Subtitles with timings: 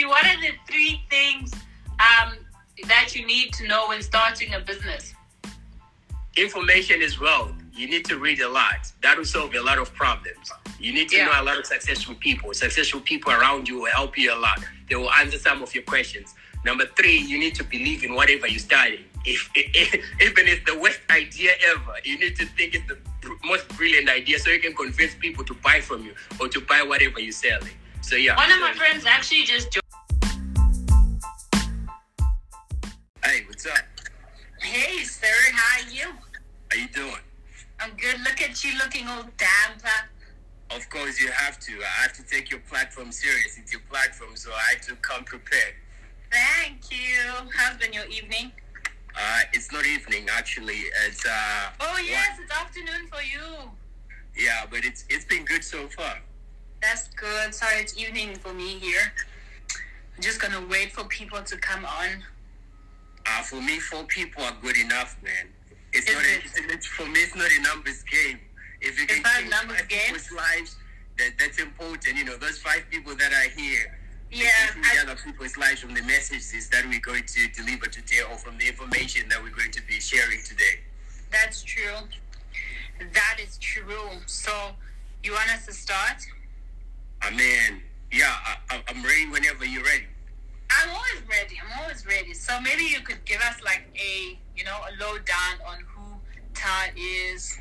[0.00, 1.52] you, what are the three things
[2.00, 2.34] um,
[2.88, 5.14] that you need to know when starting a business?
[6.36, 7.52] Information is wealth.
[7.74, 8.90] You need to read a lot.
[9.02, 10.50] That will solve a lot of problems.
[10.78, 11.26] You need to Yeah.
[11.26, 12.52] know a lot of successful people.
[12.54, 14.60] Successful people around you will help you a lot.
[14.88, 16.34] They will answer some of your questions.
[16.64, 19.04] Number three, you need to believe in whatever you're studying.
[19.24, 22.98] If, if even if the worst idea ever, you need to think it's the
[23.44, 26.82] most brilliant idea, so you can convince people to buy from you or to buy
[26.82, 27.74] whatever you're selling.
[28.02, 28.36] So yeah.
[28.36, 29.70] One of my friends actually just
[33.62, 33.84] what's up?
[34.60, 36.06] Hey, sir, how are you?
[36.70, 37.20] How you doing?
[37.78, 38.18] I'm good.
[38.20, 39.88] Look at you looking all damper.
[40.70, 41.72] Of course, you have to.
[41.72, 43.58] I have to take your platform serious.
[43.58, 45.74] It's your platform, so I have to come prepared.
[46.32, 47.50] Thank you.
[47.54, 48.52] How's been your evening?
[49.14, 50.84] Uh, it's not evening actually.
[51.06, 51.70] It's uh.
[51.80, 53.70] Oh, yes, it's afternoon for you.
[54.38, 56.18] Yeah, but it's it's been good so far.
[56.80, 57.54] That's good.
[57.54, 59.12] Sorry, it's evening for me here.
[60.16, 62.22] I'm just gonna wait for people to come on.
[63.26, 65.48] Uh, for me, four people are good enough, man.
[65.92, 66.24] It's Is not.
[66.24, 66.70] it?
[66.70, 68.38] A, it's, for me, it's not a numbers game.
[68.80, 70.00] If you It's can not numbers five game?
[70.06, 70.76] people's lives,
[71.18, 72.16] that that's important.
[72.16, 73.98] You know, those five people that are here.
[74.32, 74.48] Yeah,
[74.84, 78.56] I- other people's lives from the messages that we're going to deliver today, or from
[78.58, 80.80] the information that we're going to be sharing today.
[81.32, 81.98] That's true.
[83.12, 84.08] That is true.
[84.26, 84.52] So,
[85.24, 86.24] you want us to start?
[87.22, 88.34] I mean, yeah,
[88.70, 90.06] I- I'm ready whenever you're ready.
[90.70, 91.56] I'm always ready.
[91.62, 92.34] I'm always ready.
[92.34, 96.16] So maybe you could give us like a, you know, a lowdown on who
[96.54, 97.58] Ta is.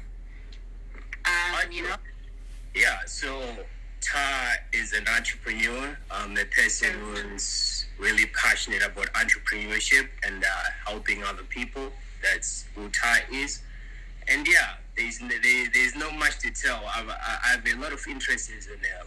[1.26, 1.96] Um, you know.
[2.76, 3.42] Yeah, so
[4.02, 10.48] Ta is an entrepreneur, um, a person who's really passionate about entrepreneurship and uh,
[10.86, 11.92] helping other people.
[12.22, 13.62] That's who Ta is.
[14.28, 16.84] And yeah, there's, there, there's not much to tell.
[16.94, 18.58] I've, I have a lot of interests in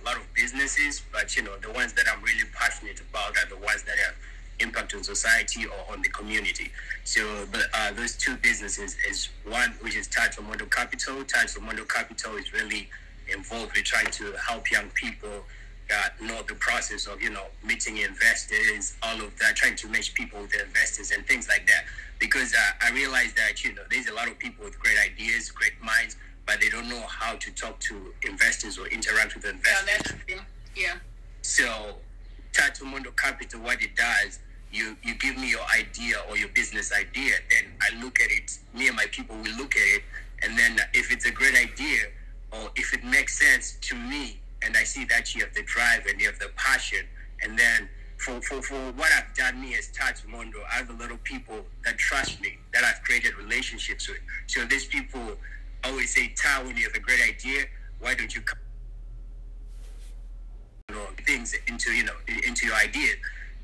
[0.01, 3.49] a lot of businesses, but you know, the ones that I'm really passionate about are
[3.49, 4.15] the ones that have
[4.61, 6.71] impact on society or on the community.
[7.05, 11.25] So, but uh, those two businesses is one which is Touch Mondo Capital.
[11.25, 12.89] For Mondo Capital is really
[13.31, 15.45] involved with trying to help young people
[16.21, 20.41] know the process of you know meeting investors, all of that, trying to match people
[20.41, 21.85] with investors and things like that.
[22.19, 25.51] Because uh, I realize that you know there's a lot of people with great ideas,
[25.51, 26.17] great minds,
[26.47, 30.21] but they don't know how to talk to investors or interact with Yeah, investors.
[30.27, 30.41] thing.
[30.77, 30.95] Yeah.
[31.43, 31.97] So,
[32.53, 34.39] Tato Mundo Capital, what it does,
[34.73, 38.59] you you give me your idea or your business idea, then I look at it.
[38.75, 40.03] Me and my people will look at it,
[40.43, 42.03] and then if it's a great idea
[42.53, 46.07] or if it makes sense to me, and I see that you have the drive
[46.07, 47.07] and you have the passion,
[47.43, 50.95] and then for, for, for what I've done me as Tato Mundo, I have a
[50.95, 54.19] lot of people that trust me, that I've created relationships with.
[54.47, 55.21] So these people
[55.85, 57.65] always say, Ta, when you have a great idea,
[58.01, 58.59] why don't you come?
[61.27, 62.15] things into you know
[62.47, 63.13] into your idea?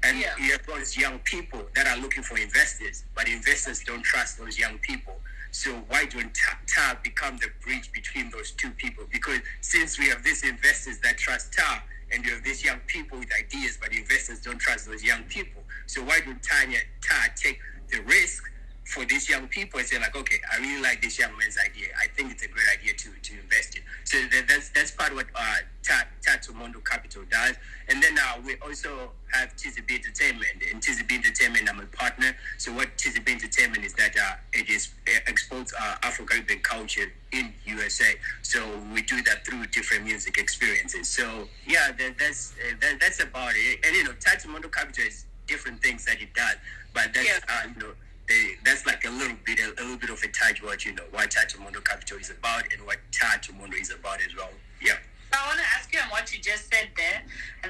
[0.05, 0.35] And Yeah.
[0.39, 4.59] you have those young people that are looking for investors, but investors don't trust those
[4.59, 5.21] young people.
[5.51, 6.33] So why don't
[6.67, 9.05] Ta- become the bridge between those two people?
[9.11, 11.83] Because since we have these investors that trust Ta,
[12.13, 15.63] and you have these young people with ideas, but investors don't trust those young people.
[15.87, 17.59] So why don't Tanya Ta take
[17.91, 18.45] the risk
[18.85, 21.89] for these young people and say like, okay, I really like this young man's idea.
[22.01, 23.83] I think it's a great idea to, to invest in.
[24.05, 27.57] So that, that's that's part of what uh, Ta- Tato Mondo Capital does.
[27.89, 30.63] And then uh, we also have TZB Entertainment.
[30.71, 32.37] In TZB Entertainment, I'm a partner.
[32.59, 37.53] So what TZB Entertainment is that uh, it is it exports uh, Afro-Caribbean culture in
[37.65, 38.15] USA.
[38.43, 38.61] So
[38.93, 41.09] we do that through different music experiences.
[41.09, 43.81] So yeah, that, that's uh, that, that's about it.
[43.87, 46.57] And you know, Tato Mondo Capital is different things that it does,
[46.93, 47.39] but that's Yeah.
[47.49, 47.93] uh, you know
[48.29, 51.05] they, that's like a little bit, a, little bit of a touch what you know
[51.11, 54.51] what Tachimundo Capital is about and what Tachimundo is about as well.
[54.83, 54.99] Yeah.
[55.33, 57.23] I want to ask you on what you just said there,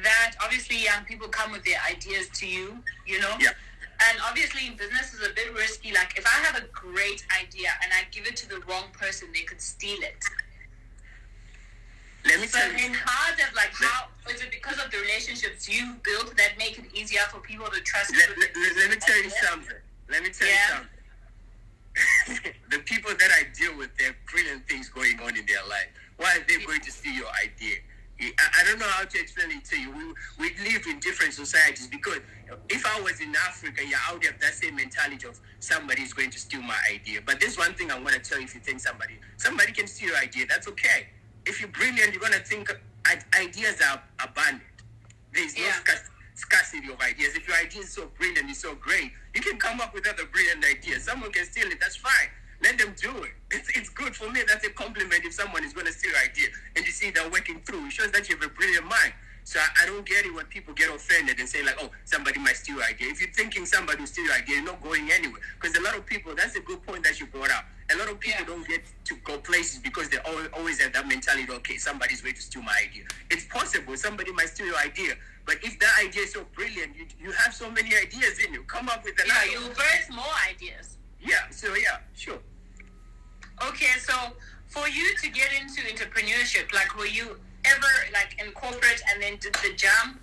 [0.03, 3.35] that obviously young people come with their ideas to you, you know?
[3.41, 3.51] Yeah.
[4.11, 5.93] And obviously in business is a bit risky.
[5.93, 9.29] Like if I have a great idea and I give it to the wrong person,
[9.35, 10.23] they could steal it.
[12.25, 12.93] Let me So tell you.
[12.95, 16.85] how does like how is it because of the relationships you've built that make it
[16.95, 18.35] easier for people to trust Let, you?
[18.43, 19.77] let, let, let me tell you something.
[20.11, 20.55] Let me tell Yeah.
[20.55, 20.75] you
[22.37, 22.53] something.
[22.71, 25.89] the people that I deal with, they have brilliant things going on in their life.
[26.19, 27.77] Why are they going to steal your idea?
[28.21, 29.93] I, don't know how to explain it to you.
[29.93, 32.19] We, we live in different societies because
[32.69, 36.13] if I was in Africa, yeah, I would have that same mentality of somebody is
[36.13, 37.21] going to steal my idea.
[37.25, 39.87] But there's one thing I want to tell you if you think somebody, somebody can
[39.87, 41.07] steal your idea, that's okay.
[41.47, 42.69] If you're brilliant, you're going to think
[43.39, 44.63] ideas are abundant.
[45.33, 45.73] There's no Yeah.
[45.85, 47.37] scarc- scarcity of ideas.
[47.37, 50.27] If your idea is so brilliant, it's so great, you can come up with other
[50.27, 51.05] brilliant ideas.
[51.05, 52.31] Someone can steal it, that's fine.
[52.63, 53.33] Let them do it.
[53.51, 54.41] It's, it's good for me.
[54.47, 57.31] That's a compliment if someone is going to steal your idea and you see they're
[57.31, 57.87] working through.
[57.87, 59.13] It shows that you have a brilliant mind.
[59.45, 62.39] So I, I don't get it when people get offended and say like, oh, somebody
[62.39, 63.09] might steal your idea.
[63.11, 65.41] If you're thinking somebody will steal your idea, you're not going anywhere.
[65.59, 67.65] Because a lot of people, that's a good point that you brought up.
[67.91, 68.47] A lot of people Yeah.
[68.47, 72.35] don't get to go places because they always, always have that mentality, okay, somebody's going
[72.35, 73.05] to steal my idea.
[73.31, 75.15] It's possible somebody might steal your idea.
[75.47, 78.65] But if that idea is so brilliant, you, you have so many ideas in you.
[78.65, 79.51] Come up with Yeah, another.
[79.69, 80.98] you birth more ideas.
[81.21, 82.39] Yeah, so yeah, sure.
[83.69, 84.15] Okay, so
[84.69, 89.37] for you to get into entrepreneurship, like were you ever like in corporate and then
[89.41, 90.21] did the jump?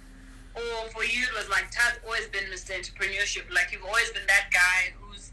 [0.56, 2.72] Or for you it was like Tad's always been Mr.
[2.80, 5.32] Entrepreneurship, like you've always been that guy who's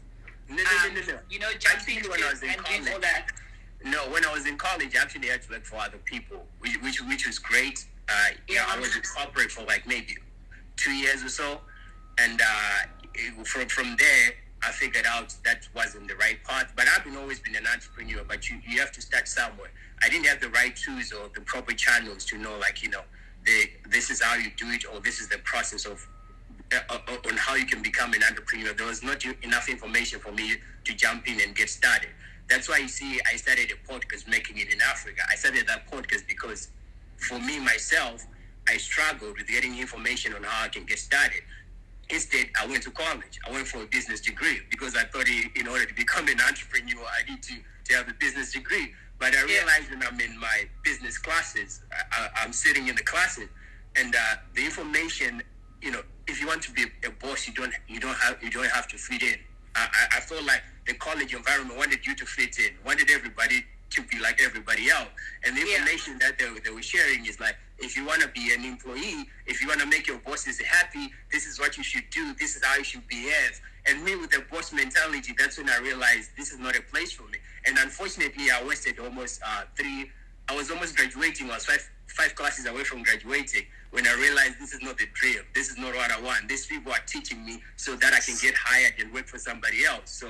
[0.49, 1.19] No, no, um, no, no, no.
[1.29, 3.31] you know, jumping Actually, when I was in and doing all college- that.
[3.85, 6.75] No, when I was in college, I actually had to work for other people, which
[6.81, 7.85] which, which was great.
[8.09, 8.13] Uh,
[8.49, 10.15] yeah, I was in corporate for like maybe
[10.77, 11.59] two years or so,
[12.19, 14.31] and uh, from from there,
[14.65, 16.73] I figured out that wasn't the right path.
[16.75, 18.23] But I've been always been an entrepreneur.
[18.27, 19.71] But you you have to start somewhere.
[20.01, 23.01] I didn't have the right tools or the proper channels to know, like you know,
[23.45, 26.07] the this is how you do it, or this is the process of
[26.71, 28.73] uh, uh, on how you can become an entrepreneur.
[28.73, 30.55] There was not enough information for me
[30.85, 32.09] to jump in and get started.
[32.49, 35.21] That's why you see I started a podcast making it in Africa.
[35.31, 36.69] I started that podcast because
[37.17, 38.25] for me myself,
[38.67, 41.41] I struggled with getting information on how I can get started.
[42.13, 43.39] Instead, I went to college.
[43.47, 47.01] I went for a business degree because I thought in order to become an entrepreneur,
[47.03, 47.55] I need to,
[47.85, 48.91] to have a business degree.
[49.19, 51.81] But I realized when I'm in my business classes,
[52.11, 53.49] I, I'm sitting in the classes,
[53.95, 54.19] and uh,
[54.55, 55.41] the information,
[55.81, 58.51] you know, if you want to be a boss, you don't you don't have you
[58.51, 59.35] don't have to fit in.
[59.75, 63.65] I, I, I felt like the college environment wanted you to fit in, wanted everybody
[63.91, 65.09] to be like everybody else.
[65.45, 65.77] And the Yeah.
[65.77, 69.27] information that they, they were sharing is like, if you want to be an employee,
[69.45, 72.33] if you want to make your bosses happy, this is what you should do.
[72.39, 73.59] This is how you should behave.
[73.85, 77.11] And me with the boss mentality, that's when I realized this is not a place
[77.11, 77.37] for me.
[77.65, 80.09] And unfortunately, I wasted almost uh, three.
[80.47, 81.49] I was almost graduating.
[81.49, 85.07] I was five five classes away from graduating when I realized this is not the
[85.13, 85.39] dream.
[85.55, 86.47] This is not what I want.
[86.47, 89.83] These people are teaching me so that I can get hired and work for somebody
[89.85, 90.11] else.
[90.11, 90.29] So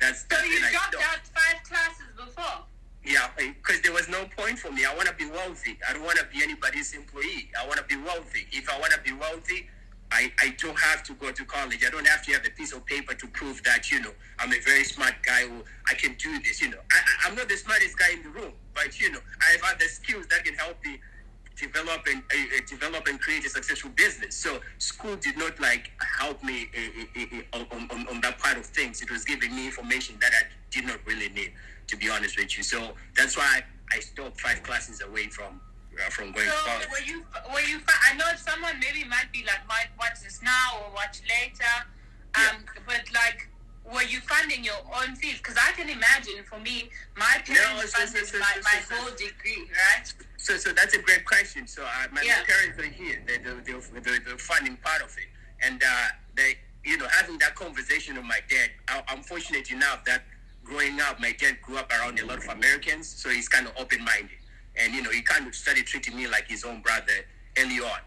[0.00, 2.64] that's So you dropped out five classes before.
[3.04, 4.84] Yeah, because there was no point for me.
[4.84, 5.78] I want to be wealthy.
[5.86, 7.50] I don't want to be anybody's employee.
[7.60, 8.46] I want to be wealthy.
[8.50, 9.68] If I want to be wealthy,
[10.10, 11.84] I, I don't have to go to college.
[11.86, 14.52] I don't have to have a piece of paper to prove that, you know, I'm
[14.52, 16.78] a very smart guy or I can do this, you know.
[16.90, 19.86] I, I'm not the smartest guy in the room, but, you know, I have other
[19.86, 21.00] skills that can help me
[21.56, 24.36] develop and uh, uh, develop and create a successful business.
[24.36, 28.56] So school did not like help me uh, uh, uh, on, on, on that part
[28.56, 29.02] of things.
[29.02, 31.52] It was giving me information that I did not really need,
[31.86, 32.62] to be honest with you.
[32.62, 35.60] So that's why I stopped five classes away from
[35.94, 36.88] uh, from going So college.
[36.90, 40.80] were you were you I know someone maybe might be like might watch this now
[40.82, 41.74] or watch later.
[42.34, 43.48] Um but like
[43.84, 45.36] were you funding your own fees?
[45.38, 48.94] Because I can imagine for me, my parents so- funded so- my, so- my so-
[48.96, 50.12] whole degree, right?
[50.38, 51.66] So, so that's a great question.
[51.66, 52.42] So, uh, my Yeah.
[52.46, 53.22] parents are here.
[53.26, 55.28] They, they, they, they, the funding part of it,
[55.64, 58.70] and uh, they, you know, having that conversation with my dad.
[58.88, 60.22] I, I'm fortunate enough that
[60.64, 63.72] growing up, my dad grew up around a lot of Americans, so he's kind of
[63.78, 64.30] open-minded,
[64.76, 67.12] and you know, he kind of started treating me like his own brother
[67.58, 67.98] early on.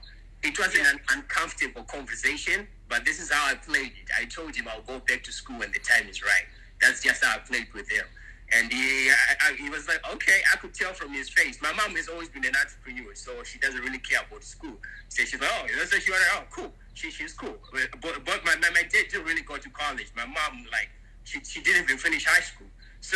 [0.44, 0.92] It was Yeah.
[0.92, 4.09] an uncomfortable conversation, but this is how I played it.
[4.19, 6.45] I told him I'll go back to school when the time is right.
[6.81, 8.06] That's just how I played with him.
[8.54, 11.59] And he, I, I, he was like, okay, I could tell from his face.
[11.62, 14.78] My mom has always been an entrepreneur, so she doesn't really care about school.
[15.09, 16.28] So she's like, oh, that's what she wanted.
[16.31, 16.71] Oh, cool.
[16.94, 17.57] She, she's cool.
[17.73, 20.11] But, but, but my, my, my dad didn't really go to college.
[20.16, 20.87] My mom, like,
[21.28, 22.68] she, she didn't even finish high school.
[23.00, 23.16] So,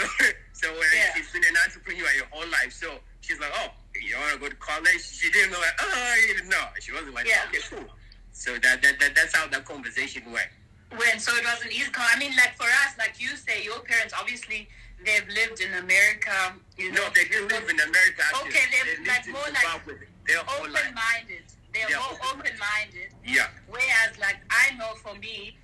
[0.53, 1.11] so Yeah.
[1.15, 2.71] she's been an entrepreneur her whole life.
[2.71, 5.01] So she's like, oh, you want to go to college?
[5.03, 6.35] She didn't know, like, oh, you.
[6.79, 7.49] She wasn't like, Yeah.
[7.49, 7.89] okay, cool.
[8.31, 10.47] So that, that, that that's how that conversation went.
[10.95, 11.89] When so it wasn't easy.
[11.97, 14.69] I mean, like for us, like you say, your parents obviously
[15.03, 16.31] they've lived in America.
[16.77, 18.21] You know, No, they didn't live in America.
[18.21, 18.49] actually.
[18.53, 20.87] Okay, they're they like more like Zimbabwe their whole life.
[20.93, 21.43] open-minded.
[21.73, 23.09] They're Yeah, more open-minded.
[23.25, 23.47] Yeah.
[23.67, 25.57] Whereas, like, I know for me,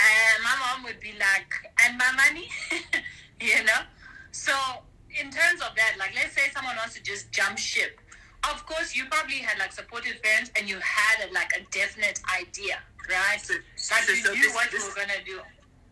[0.00, 1.50] uh, my mom would be like,
[1.84, 2.48] and my money,
[3.40, 3.82] you know?
[4.32, 4.52] So,
[5.20, 7.98] in terms of that, like, let's say someone wants to just jump ship.
[8.52, 12.20] Of course, you probably had, like, supportive parents and you had, a, like, a definite
[12.40, 12.78] idea,
[13.08, 13.40] right?
[13.40, 13.54] So-
[13.94, 15.40] like, so- you so knew this- what this- you were going to do.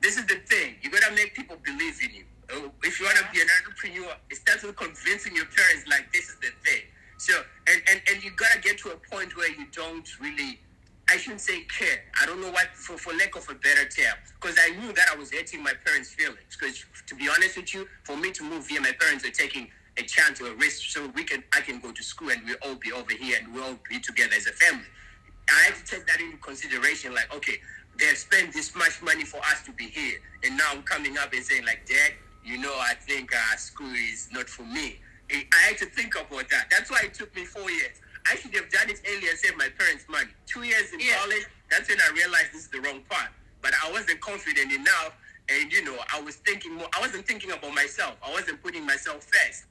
[0.01, 0.77] This is the thing.
[0.83, 2.25] You gotta make people believe in you.
[2.53, 6.29] Uh, If you wanna be an entrepreneur, it starts with convincing your parents like this
[6.29, 6.83] is the thing.
[7.17, 7.33] So
[7.67, 10.61] and, and, and you gotta get to a point where you don't really
[11.09, 12.03] I shouldn't say care.
[12.21, 14.15] I don't know what for, for lack of a better term.
[14.41, 16.39] Because I knew that I was hurting my parents' feelings.
[16.59, 19.69] Because to be honest with you, for me to move here, my parents are taking
[19.99, 22.57] a chance or a risk so we can I can go to school and we'll
[22.67, 24.85] all be over here and we'll all be together as a family.
[25.49, 27.15] I had to take that into consideration.
[27.15, 27.61] Like, okay,
[27.99, 31.17] they have spent this much money for us to be here, and now I'm coming
[31.19, 32.13] up and saying, like, Dad,
[32.45, 34.99] you know, I think uh, school is not for me.
[35.31, 36.67] I had to think about that.
[36.71, 38.01] That's why it took me four years.
[38.31, 40.31] I should have done it earlier and saved my parents money.
[40.47, 41.19] Two years in Yeah.
[41.21, 43.31] college, that's when I realized this is the wrong path.
[43.63, 45.13] But I wasn't confident enough,
[45.49, 46.89] and you know, I was thinking more.
[46.97, 48.17] I wasn't thinking about myself.
[48.23, 49.65] I wasn't putting myself first.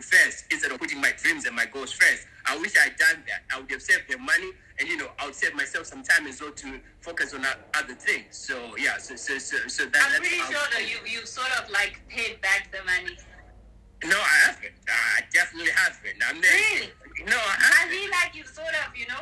[0.00, 2.26] First, instead of putting my dreams and my goals first.
[2.46, 3.44] I wish I'd done that.
[3.54, 6.26] I would have saved the money, and you know, I would save myself some time
[6.26, 8.36] as well to focus on other things.
[8.36, 11.50] So yeah, so so so, so that, I'm that's pretty sure that you you sort
[11.62, 13.16] of like paid back the money.
[14.02, 14.74] No, I haven't.
[14.88, 16.18] I definitely haven't.
[16.26, 16.50] I'm there.
[16.52, 16.90] Really?
[17.24, 17.96] No, I I haven't.
[17.96, 19.20] feel like you've sort of, you know,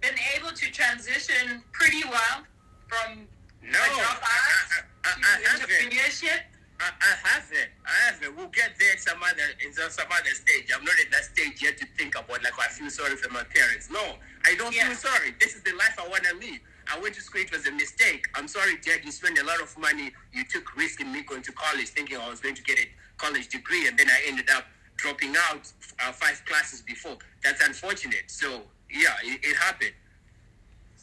[0.00, 2.44] been able to transition pretty well
[2.88, 3.26] from
[3.62, 6.40] No, a I, I, I, I entrepreneurship.
[6.80, 7.70] I, I haven't.
[7.86, 8.36] I haven't.
[8.36, 10.72] We'll get there some other in some other stage.
[10.74, 13.44] I'm not at that stage yet to think about like I feel sorry for my
[13.44, 13.88] parents.
[13.90, 14.88] No, I don't Yeah.
[14.88, 15.34] feel sorry.
[15.40, 16.60] This is the life I want to live.
[16.92, 17.40] I went to school.
[17.42, 18.26] It was a mistake.
[18.34, 19.00] I'm sorry, Dad.
[19.04, 20.10] You spent a lot of money.
[20.32, 22.88] You took risk in me going to college, thinking I was going to get a
[23.20, 24.64] college degree, and then I ended up
[24.96, 25.64] dropping out
[26.02, 27.16] uh, five classes before.
[27.44, 28.26] That's unfortunate.
[28.28, 28.48] So
[28.90, 29.94] yeah, it, it happened.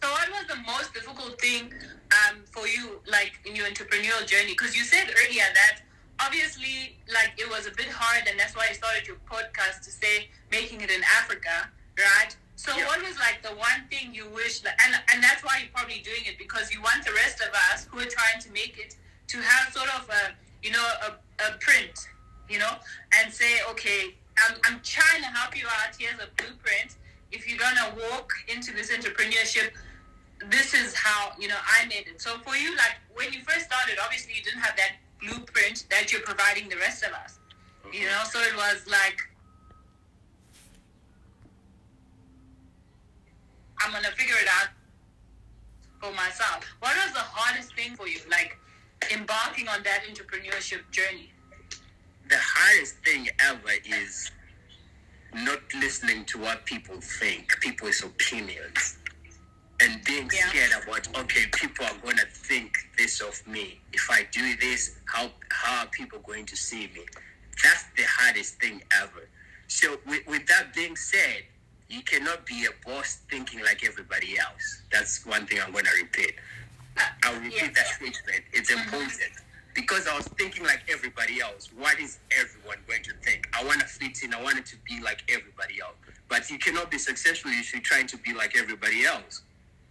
[0.02, 1.74] So, what was the most difficult thing
[2.14, 4.52] um, for you, like in your entrepreneurial journey?
[4.54, 5.82] Because you said earlier that
[6.20, 9.92] obviously, like it was a bit hard, and that's why you started your podcast to
[9.92, 12.36] say making it in Africa, right?
[12.58, 12.86] So, Yeah.
[12.88, 16.02] what was like the one thing you wish, like, and and that's why you're probably
[16.06, 18.96] doing it because you want the rest of us who are trying to make it
[19.34, 20.22] to have sort of a,
[20.68, 22.10] you know, a, a print,
[22.50, 22.72] you know,
[23.18, 25.96] and say, okay, I'm I'm trying to help you out.
[25.98, 26.98] Here's a blueprint.
[27.32, 29.72] If you're gonna walk into this entrepreneurship,
[30.50, 32.22] this is how you know I made it.
[32.22, 36.12] So for you, like when you first started, obviously you didn't have that blueprint that
[36.12, 37.40] you're providing the rest of us.
[37.94, 39.18] You know, so it was like
[43.80, 44.68] I'm gonna figure it out
[46.02, 46.66] for myself.
[46.80, 48.58] What was the hardest thing for you, like
[49.14, 51.32] embarking on that entrepreneurship journey?
[52.30, 54.32] the hardest thing ever is
[55.34, 58.98] not listening to what people think, people's opinions,
[59.82, 60.50] and being Yeah.
[60.50, 63.80] scared about okay, people are gonna think this of me.
[63.94, 67.06] If I do this, how how are people going to see me?
[67.64, 69.30] That's the hardest thing ever.
[69.68, 71.44] So with, with that being said,
[71.90, 74.82] you cannot be a boss thinking like everybody else.
[74.92, 76.36] That's one thing I'm gonna repeat.
[76.98, 77.70] I- I'll repeat Yeah.
[77.72, 78.44] that statement.
[78.54, 78.84] It's mm-hmm.
[78.84, 79.32] important
[79.74, 81.70] because I was thinking like everybody else.
[81.78, 83.48] What is everyone going to think?
[83.54, 84.34] I want to fit in.
[84.34, 85.96] I wanted to be like everybody else.
[86.30, 89.42] But you cannot be successful if you're trying to be like everybody else.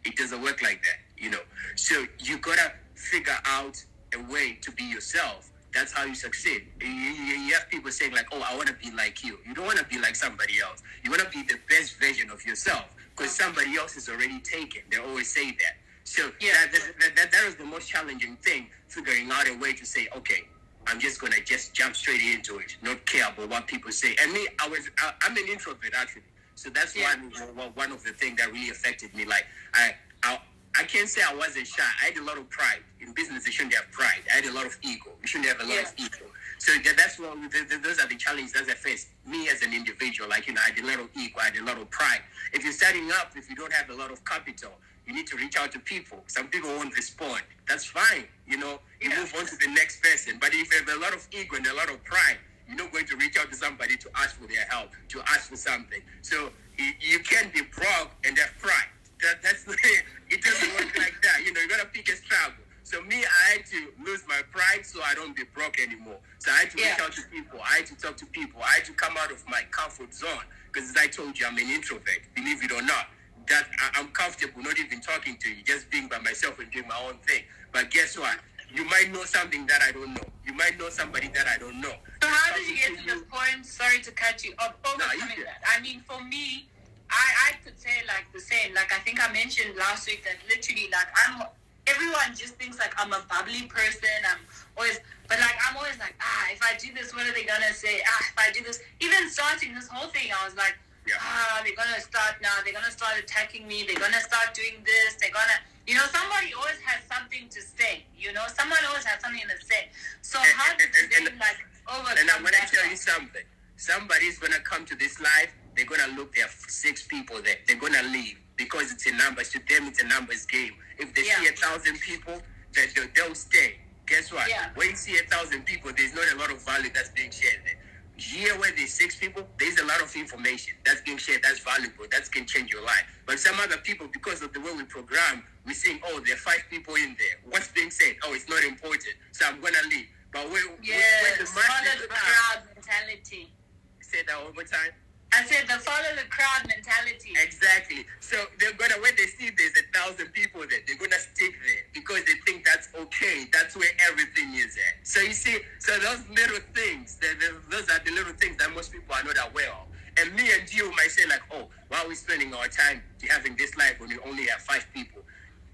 [0.04, 1.40] It doesn't work like that, you know.
[1.76, 3.82] So you gotta figure out
[4.14, 5.50] a way to be yourself.
[5.72, 6.66] That's how you succeed.
[6.80, 9.54] You, you, you have people saying like, "Oh, I want to be like you." You
[9.54, 10.82] don't want to be like somebody else.
[11.04, 12.84] You want to be the best version of yourself
[13.16, 14.82] because somebody else is already taken.
[14.90, 15.76] They always say that.
[16.06, 16.52] So Yeah.
[16.72, 20.08] that, that, that, that was the most challenging thing, figuring out a way to say,
[20.16, 20.42] okay,
[20.86, 24.14] I'm just gonna just jump straight into it, not care about what people say.
[24.22, 26.22] And me, I was, I, I'm an introvert actually,
[26.54, 27.12] so that's Yeah.
[27.54, 29.24] one one- of the things that really affected me.
[29.24, 30.38] Like I, I,
[30.78, 31.82] I can't say I wasn't shy.
[32.02, 33.44] I had a lot of pride in business.
[33.46, 34.22] You shouldn't have pride.
[34.32, 35.10] I had a lot of ego.
[35.20, 36.26] You shouldn't have a lot of ego.
[36.58, 39.06] So that's what th- th- those are the challenges that I face.
[39.26, 41.56] Me as an individual, like you know, I had a lot of ego, I had
[41.56, 42.20] a lot of pride.
[42.52, 44.72] If you're starting up, if you don't have a lot of capital,
[45.06, 46.24] you need to reach out to people.
[46.26, 47.42] Some people won't respond.
[47.68, 48.24] That's fine.
[48.46, 49.20] You know, you Yeah.
[49.20, 50.38] move on to the next person.
[50.40, 52.90] But if you have a lot of ego and a lot of pride, you're not
[52.90, 56.00] going to reach out to somebody to ask for their help, to ask for something.
[56.22, 58.90] So you, you can't be broke and have pride.
[59.22, 59.64] That, that's
[60.30, 61.44] it doesn't work like that.
[61.44, 62.64] You know, you gotta pick a struggle.
[62.86, 66.18] So me, I had to lose my pride so I don't be broke anymore.
[66.38, 67.58] So I had to reach out to people.
[67.60, 68.62] I had to talk to people.
[68.62, 71.58] I had to come out of my comfort zone because, as I told you, I'm
[71.58, 72.22] an introvert.
[72.36, 73.10] Believe it or not,
[73.48, 76.86] that I, I'm comfortable not even talking to you, just being by myself and doing
[76.86, 77.42] my own thing.
[77.72, 78.38] But guess what?
[78.72, 80.22] You might know something that I don't know.
[80.46, 81.92] You might know somebody that I don't know.
[82.22, 83.66] So how did you get to the point?
[83.66, 84.74] Sorry to cut you off.
[84.86, 85.58] Overcoming that.
[85.66, 86.68] I mean, for me,
[87.10, 88.74] I I could say like the same.
[88.74, 91.48] Like I think I mentioned last week that literally like I'm.
[91.86, 94.08] Everyone just thinks like I'm a bubbly person.
[94.26, 94.38] I'm
[94.76, 97.72] always, but like I'm always like ah, if I do this, what are they gonna
[97.72, 98.00] say?
[98.06, 100.74] Ah, if I do this, even starting this whole thing, I was like.
[101.06, 101.14] Yeah.
[101.20, 102.50] Ah, they're gonna start now.
[102.64, 103.84] They're gonna start attacking me.
[103.86, 105.14] They're gonna start doing this.
[105.20, 105.54] They're gonna,
[105.86, 108.02] you know, somebody always has something to say.
[108.18, 109.86] You know, someone always has something to say.
[110.22, 112.72] So And- how did you and- like overcome And I'm gonna that?
[112.74, 113.44] tell you something.
[113.76, 115.52] Somebody's gonna come to this life.
[115.76, 116.34] They're gonna look.
[116.34, 117.58] There are six people there.
[117.68, 119.50] They're gonna leave because it's a numbers.
[119.50, 120.74] To them, it's a numbers game.
[120.98, 122.40] If they see a thousand people,
[122.74, 123.76] they, they, they'll stay.
[124.06, 124.48] Guess what?
[124.48, 124.70] Yeah.
[124.74, 127.60] When you see a thousand people, there's not a lot of value that's being shared
[127.64, 127.74] there.
[128.16, 131.42] Here, where there's six people, there's a lot of information that's being shared.
[131.42, 132.06] That's valuable.
[132.10, 133.04] That can change your life.
[133.26, 136.38] But some other people, because of the way we program, we're saying, "Oh, there are
[136.38, 137.36] five people in there.
[137.50, 138.16] What's being said?
[138.24, 139.12] Oh, it's not important.
[139.32, 143.52] So I'm gonna leave." But when, when- when Yes, the come, crowd mentality.
[144.00, 144.92] Say that one more time.
[145.32, 147.34] I said the follow the crowd mentality.
[147.42, 148.06] Exactly.
[148.20, 151.84] So they're gonna when they see there's a thousand people there, they're gonna stick there
[151.92, 153.46] because they think that's okay.
[153.52, 155.06] That's where everything is at.
[155.06, 158.72] So you see, so those little things, the, the, those are the little things that
[158.72, 159.86] most people are not aware of.
[160.18, 163.56] And me and you might say like, oh, why are we spending our time having
[163.56, 165.22] this life when we only have five people?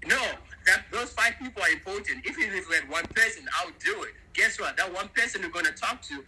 [0.05, 0.19] No,
[0.65, 2.25] that those five people are important.
[2.25, 4.13] If we had one person, I would do it.
[4.33, 4.75] Guess what?
[4.75, 6.23] That one person you're gonna talk to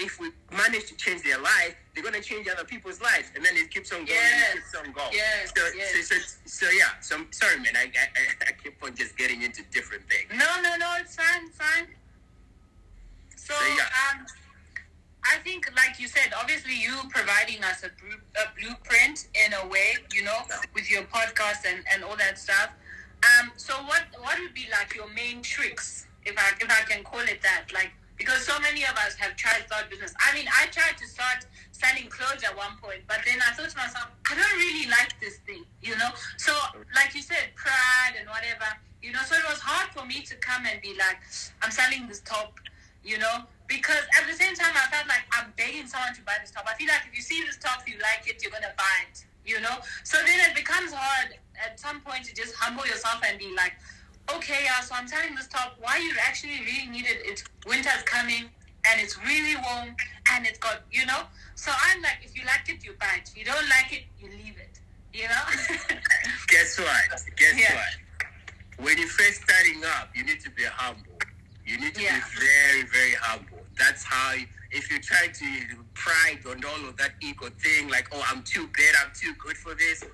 [0.00, 3.54] if we manage to change their life, they're gonna change other people's lives, and then
[3.56, 4.08] it keeps on going.
[4.08, 4.54] Yes.
[4.54, 5.12] Keeps on going.
[5.12, 6.08] Yes, So, yes.
[6.08, 6.98] so, so, so yeah.
[7.00, 7.76] So I'm sorry, man.
[7.76, 10.26] I, I I keep on just getting into different things.
[10.32, 11.86] No, no, no, it's fine, it's fine.
[13.36, 13.88] So, So, yeah.
[14.12, 14.26] um,
[15.24, 19.96] I think, like you said, obviously you providing us a, a blueprint in a way,
[20.14, 20.38] you know,
[20.74, 22.70] with your podcast and, and all that stuff.
[23.22, 27.04] Um, so what what would be like your main tricks, if I if I can
[27.04, 30.12] call it that, like because so many of us have tried to start business.
[30.20, 33.72] I mean, I tried to start selling clothes at one point, but then I thought
[33.72, 36.12] to myself, I don't really like this thing, you know.
[36.36, 36.52] So,
[36.94, 38.68] like you said, pride and whatever,
[39.00, 39.24] you know.
[39.24, 41.16] So it was hard for me to come and be like,
[41.64, 42.60] I'm selling this top,
[43.02, 46.36] you know, because at the same time I felt like I'm begging someone to buy
[46.44, 46.68] this top.
[46.68, 49.24] I feel like if you see this top, you like it, you're gonna buy it,
[49.48, 49.80] you know.
[50.04, 53.80] So then it becomes hard at some point to just humble yourself and be like,
[54.36, 55.76] okay, yeah, so I'm telling this top.
[55.80, 57.18] Why you actually really need it?
[57.24, 58.44] It's winter's coming
[58.88, 59.94] and it's really warm
[60.32, 61.22] and it's got, you know.
[61.54, 63.28] So I'm like, if you like it, you buy it.
[63.28, 64.78] If you don't like it, you leave it.
[65.12, 65.96] You know.
[66.48, 67.36] Guess what?
[67.36, 67.74] Guess Yeah.
[67.74, 68.84] what?
[68.86, 71.18] When you're first starting up, you need to be humble.
[71.66, 72.16] You need to Yeah.
[72.16, 73.58] be very, very humble.
[73.78, 74.34] That's how.
[74.72, 75.46] If you try to
[75.94, 79.56] pride on all of that ego thing, like, oh, I'm too good, I'm too good
[79.56, 80.04] for this.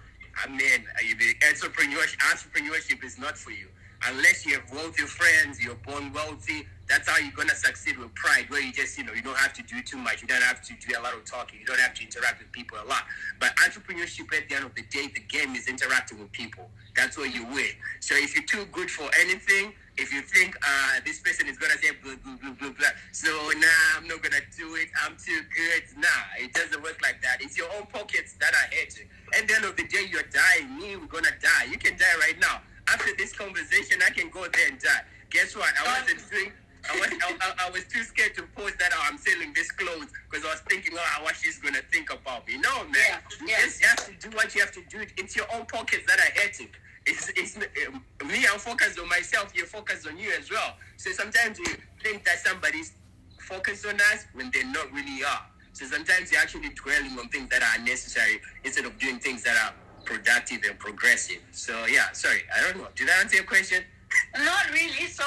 [0.43, 3.69] I mean, you- entrepreneurship, entrepreneurship is not for you.
[4.05, 6.67] Unless you have wealthy friends, you're born wealthy.
[6.89, 9.53] That's how you're gonna succeed with pride, where you just, you know, you don't have
[9.55, 10.23] to do too much.
[10.23, 11.59] You don't have to do a lot of talking.
[11.59, 13.05] You don't have to interact with people a lot.
[13.41, 16.71] But entrepreneurship, at the end of the day, the game is interacting with people.
[16.95, 17.71] That's where you win.
[18.01, 21.77] So if you're too good for anything, if you think uh, this person is gonna
[21.79, 24.89] say blah blah blah blah blah, so nah, I'm not gonna do it.
[25.05, 25.83] I'm too good.
[25.99, 27.39] Nah, it doesn't work like that.
[27.41, 29.09] It's your own pockets that are hurting.
[29.37, 30.77] At the end of the day, you're dying.
[30.77, 31.65] Me, we're gonna die.
[31.71, 32.61] You can die right now.
[32.89, 35.03] After this conversation, I can go there and die.
[35.31, 35.73] Guess what?
[35.85, 36.53] I wasn't doing.
[36.89, 40.07] I was I, I, was too scared to post that oh, I'm selling this clothes
[40.31, 42.59] because I was thinking, oh, what she's gonna think about me.
[42.59, 42.95] No, man.
[42.95, 43.61] Yeah, You yeah.
[43.63, 45.05] just have to do what you have to do.
[45.17, 46.69] It's your own pockets that are hurting.
[47.07, 48.47] It's, it's um, me.
[48.53, 49.53] I'm focused on myself.
[49.55, 50.77] You're focused on you as well.
[50.97, 51.67] So sometimes you
[52.03, 52.93] think that somebody's
[53.41, 55.47] focused on us when they not really are.
[55.73, 59.57] So sometimes you're actually dwelling on things that are unnecessary instead of doing things that
[59.57, 59.75] are
[60.07, 61.43] productive and progressive.
[61.53, 62.89] So yeah, sorry, I don't know.
[62.95, 63.83] Did I answer your question?
[64.39, 65.07] Not really.
[65.09, 65.25] So,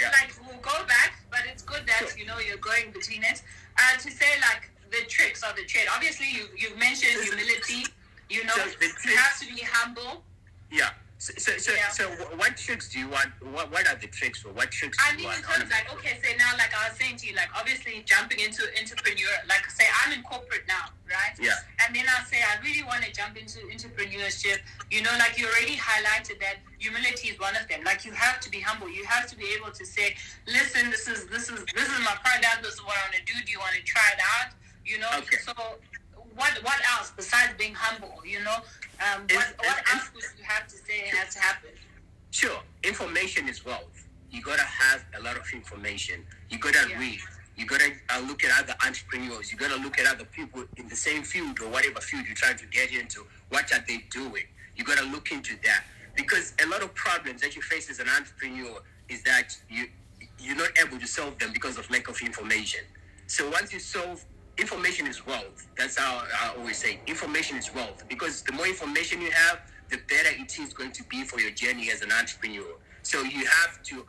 [0.00, 0.10] Yeah.
[0.20, 2.18] like, we'll go back, but it's good that Sure.
[2.18, 3.42] you know you're going between it.
[3.78, 5.86] Uh, to say like the tricks of the trade.
[5.94, 7.86] Obviously, you you've mentioned humility.
[8.28, 8.54] You know,
[9.04, 10.24] you have to be humble.
[10.70, 10.90] Yeah.
[11.22, 11.88] So so so, Yeah.
[11.90, 13.30] so what tricks do you want?
[13.54, 14.50] What what are the tricks for?
[14.58, 17.14] What tricks do I mean, in terms like okay, say now, like I was saying
[17.22, 19.30] to you, like obviously jumping into entrepreneur.
[19.46, 21.30] Like say I'm in corporate now, right?
[21.38, 21.54] Yeah.
[21.78, 24.58] And then I'll say I really want to jump into entrepreneurship.
[24.90, 27.84] You know, like you already highlighted that humility is one of them.
[27.84, 28.90] Like you have to be humble.
[28.90, 30.16] You have to be able to say,
[30.50, 32.66] listen, this is this is this is my product.
[32.66, 33.38] This is what I want to do.
[33.46, 34.58] Do you want to try it out?
[34.84, 35.12] You know.
[35.22, 35.38] Okay.
[35.46, 35.54] So
[36.34, 38.14] what what else besides being humble?
[38.24, 38.58] You know,
[39.02, 41.70] um, what what if- else would you have to say has to happen?
[42.30, 44.06] Sure, information is wealth.
[44.30, 46.24] You gotta have a lot of information.
[46.50, 46.98] You gotta Yeah.
[46.98, 47.20] read.
[47.56, 49.52] You gotta uh, look at other entrepreneurs.
[49.52, 52.56] You gotta look at other people in the same field or whatever field you're trying
[52.56, 53.26] to get into.
[53.50, 54.44] What are they doing?
[54.76, 55.84] You gotta look into that
[56.16, 59.88] because a lot of problems that you face as an entrepreneur is that you
[60.38, 62.80] you're not able to solve them because of lack of information.
[63.26, 64.24] So once you solve,
[64.58, 65.66] information is wealth.
[65.76, 69.60] That's how I always say information is wealth because the more information you have,
[69.90, 72.64] the better it is going to be for your journey as an entrepreneur.
[73.02, 74.06] So you have to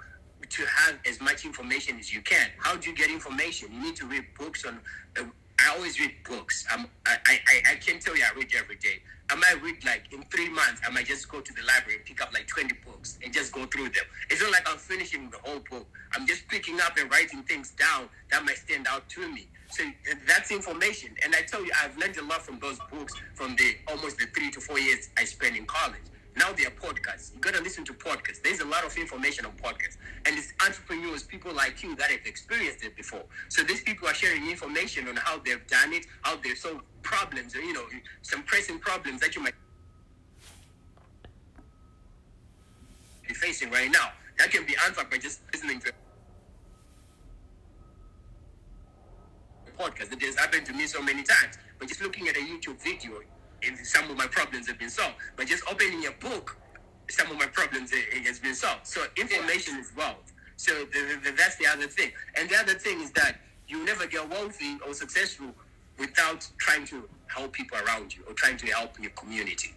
[0.50, 2.48] to have as much information as you can.
[2.60, 3.70] How do you get information?
[3.74, 4.78] You need to read books on.
[5.18, 5.24] Uh,
[5.66, 6.66] I always read books.
[6.70, 7.40] I'm, I, I
[7.72, 9.02] I- can't tell you I read every day.
[9.30, 10.82] I might read like in three months.
[10.86, 13.54] I might just go to the library and pick up like twenty books and just
[13.54, 14.04] go through them.
[14.30, 15.88] It's not like I'm finishing the whole book.
[16.14, 19.48] I'm just picking up and writing things down that might stand out to me.
[19.74, 19.84] So
[20.28, 21.16] that's information.
[21.26, 24.28] And I tell you, I've learned a lot from those books from the almost the
[24.28, 26.04] three to four years I spent in college.
[26.38, 27.34] Now they are podcasts.
[27.34, 28.44] You gotta listen to podcasts.
[28.44, 29.98] There's a lot of information on podcasts.
[30.28, 33.24] And it's entrepreneurs, people like you that have experienced it before.
[33.50, 37.56] So these people are sharing information on how they've done it, how they've solved problems,
[37.56, 37.86] or you know,
[38.22, 39.56] some pressing problems that you might
[43.28, 44.12] be facing right now.
[44.38, 45.94] That can be answered by just listening to
[49.78, 50.12] podcast.
[50.12, 51.58] It has happened to me so many times.
[51.80, 53.22] But just looking at a YouTube video,
[53.84, 55.16] some of my problems have been solved.
[55.36, 56.58] But just opening a book,
[57.10, 57.92] some of my problems
[58.26, 58.88] has been solved.
[58.88, 60.32] So information is wealth.
[60.58, 62.12] So the, the, that's the other thing.
[62.36, 65.54] And the other thing is that you never get wealthy or successful
[65.98, 69.74] without trying to help people around you or trying to help your community.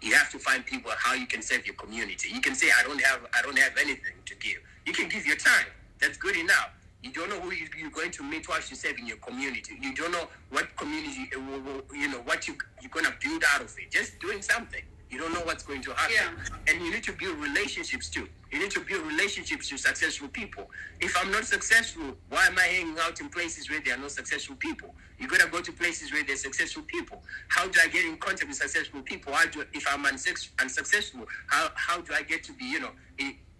[0.00, 2.28] You have to find people how you can serve your community.
[2.32, 4.58] You can say, I don't have I don't have anything to give.
[4.86, 5.66] You can give your time.
[5.98, 6.70] That's good enough.
[7.04, 9.76] You don't know who you're going to meet once you serve in your community.
[9.78, 13.60] You don't know what community, uh, you know, what you, you're going to build out
[13.60, 13.90] of it.
[13.90, 14.80] Just doing something.
[15.10, 16.14] You don't know what's going to happen.
[16.14, 16.72] Yeah.
[16.72, 18.26] And you need to build relationships too.
[18.50, 20.70] You need to build relationships with successful people.
[20.98, 24.08] If I'm not successful, why am I hanging out in places where there are no
[24.08, 24.94] successful people?
[25.18, 27.22] You gotta go to places where there are successful people.
[27.48, 29.32] How do I get in contact with successful people?
[29.34, 31.26] How do if I'm unsuccessful?
[31.48, 32.90] How how do I get to be you know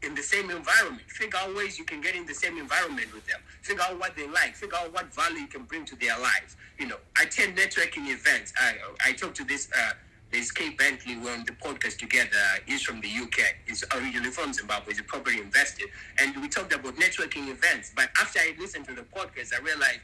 [0.05, 1.03] in, the same environment?
[1.09, 3.41] Figure out ways you can get in the same environment with them.
[3.63, 4.55] Figure out what they like.
[4.55, 6.57] Figure out what value you can bring to their lives.
[6.79, 8.53] You know, I attend networking events.
[8.59, 9.69] I I talk to this.
[9.77, 9.93] Uh,
[10.31, 11.17] there's Kate Bentley.
[11.17, 12.37] We're on the podcast together.
[12.67, 13.39] He's from the UK.
[13.67, 14.93] He's originally from Zimbabwe.
[14.93, 15.85] He's a property investor.
[16.19, 17.93] And we talked about networking events.
[17.95, 20.01] But after I listened to the podcast, I realized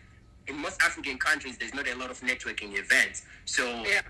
[0.51, 3.23] in most African countries, there's not a lot of networking events.
[3.45, 4.03] So, yeah.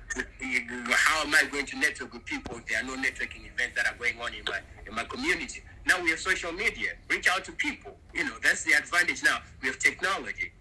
[0.90, 3.86] how am I going to network with people if there are no networking events that
[3.86, 5.62] are going on in my in my community?
[5.86, 6.90] Now we have social media.
[7.08, 7.96] Reach out to people.
[8.14, 9.38] You know, that's the advantage now.
[9.62, 10.52] We have technology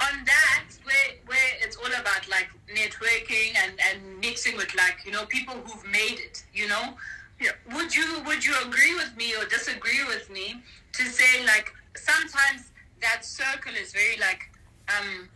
[0.00, 5.10] on that where where it's all about like networking and and mixing with like you
[5.10, 6.94] know people who've made it you know
[7.40, 11.72] yeah would you would you agree with me or disagree with me to say like
[11.96, 14.48] sometimes that circle is very like
[14.96, 15.28] um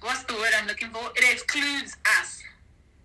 [0.00, 2.42] what's the word i'm looking for it excludes us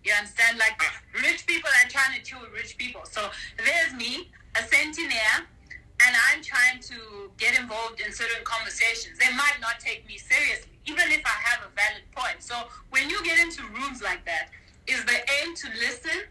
[0.03, 1.01] you understand like ah.
[1.23, 5.47] rich people are trying to chill with rich people so there's me a centenaire
[6.05, 10.73] and I'm trying to get involved in certain conversations, they might not take me seriously
[10.85, 12.41] even if I have a valid point.
[12.41, 12.55] So
[12.89, 14.49] when you get into rooms like that,
[14.87, 16.23] is the aim to listen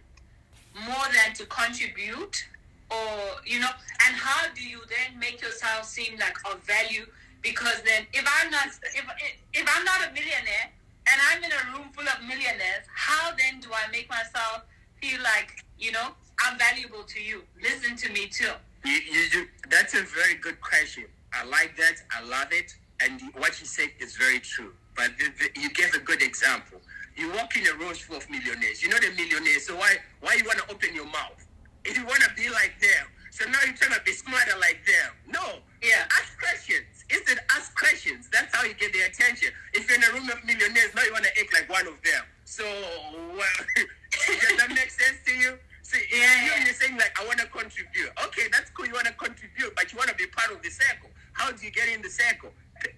[0.86, 2.44] more than to contribute?
[2.90, 3.70] Or, you know,
[4.06, 7.06] and how do you then make yourself seem like of value?
[7.42, 9.04] Because then if I'm not if
[9.52, 10.70] if I'm not a millionaire
[11.10, 14.62] and I'm in a room full of millionaires, how then do I make myself
[15.00, 17.42] feel like, you know, I'm valuable to you?
[17.60, 18.52] Listen to me too.
[18.84, 21.04] You, you, that's a very good question.
[21.32, 21.96] I like that.
[22.10, 22.74] I love it
[23.04, 24.72] and what you said is very true.
[24.94, 26.80] But the, the, you gave a good example.
[27.16, 28.82] You walk in a room full of millionaires.
[28.82, 31.44] You're not a millionaire, so why why you want to open your mouth?
[31.84, 34.80] If you want to be like them, so now you're trying to be smarter like
[34.86, 35.12] them.
[35.28, 37.01] No, yeah, ask questions.
[37.10, 38.28] Instead, ask questions.
[38.32, 39.50] That's how you get their attention.
[39.72, 42.00] If you're in a room of millionaires, now you want to act like one of
[42.02, 42.24] them.
[42.44, 43.58] So, well,
[44.26, 45.58] does that make sense to you?
[45.82, 46.64] See, yeah, yeah.
[46.64, 48.10] you're saying like, I want to contribute.
[48.26, 48.86] Okay, that's cool.
[48.86, 51.10] You want to contribute, but you want to be part of the circle.
[51.32, 52.50] How do you get in the circle?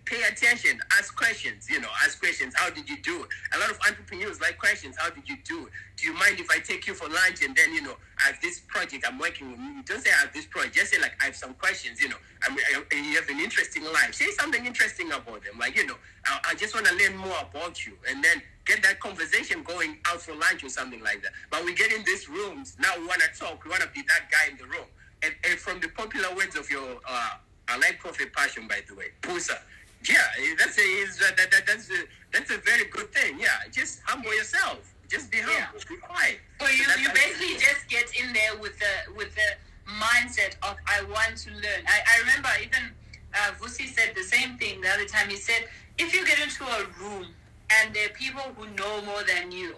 [0.04, 2.54] Pay attention, ask questions, you know, ask questions.
[2.56, 3.26] How did you do?
[3.54, 4.96] A lot of entrepreneurs like questions.
[4.98, 5.68] How did you do?
[5.96, 8.40] Do you mind if I take you for lunch and then, you know, I have
[8.40, 9.60] this project I'm working with?
[9.60, 10.74] You don't say I have this project.
[10.74, 13.84] Just say, like, I have some questions, you know, I and you have an interesting
[13.84, 14.14] life.
[14.14, 15.58] Say something interesting about them.
[15.58, 17.92] Like, you know, I, I just want to learn more about you.
[18.08, 21.32] And then get that conversation going out for lunch or something like that.
[21.50, 22.76] But we get in these rooms.
[22.78, 23.64] Now we want to talk.
[23.64, 24.86] We want to be that guy in the room.
[25.22, 27.30] And, and from the popular words of your, uh,
[27.74, 29.58] I like Prophet Passion, by the way, Pusa.
[30.08, 30.18] Yeah,
[30.56, 30.86] that's a
[31.34, 33.36] that, that, that's a that's a very good thing.
[33.40, 34.94] Yeah, just humble yourself.
[35.08, 35.54] Just be humble.
[35.54, 35.88] Yeah.
[35.88, 36.38] Be quiet.
[36.60, 41.02] So you, you basically just get in there with the with the mindset of I
[41.10, 41.82] want to learn.
[41.88, 42.90] I, I remember even
[43.34, 45.28] uh, Vusi said the same thing the other time.
[45.28, 45.66] He said
[45.98, 47.26] if you get into a room
[47.80, 49.74] and there are people who know more than you,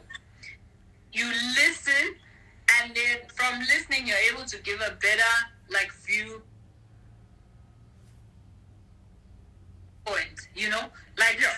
[1.15, 2.15] you listen,
[2.77, 5.33] and then from listening you're able to give a better
[5.71, 6.43] like view
[10.07, 10.85] point, you know?
[11.19, 11.57] Like, yeah.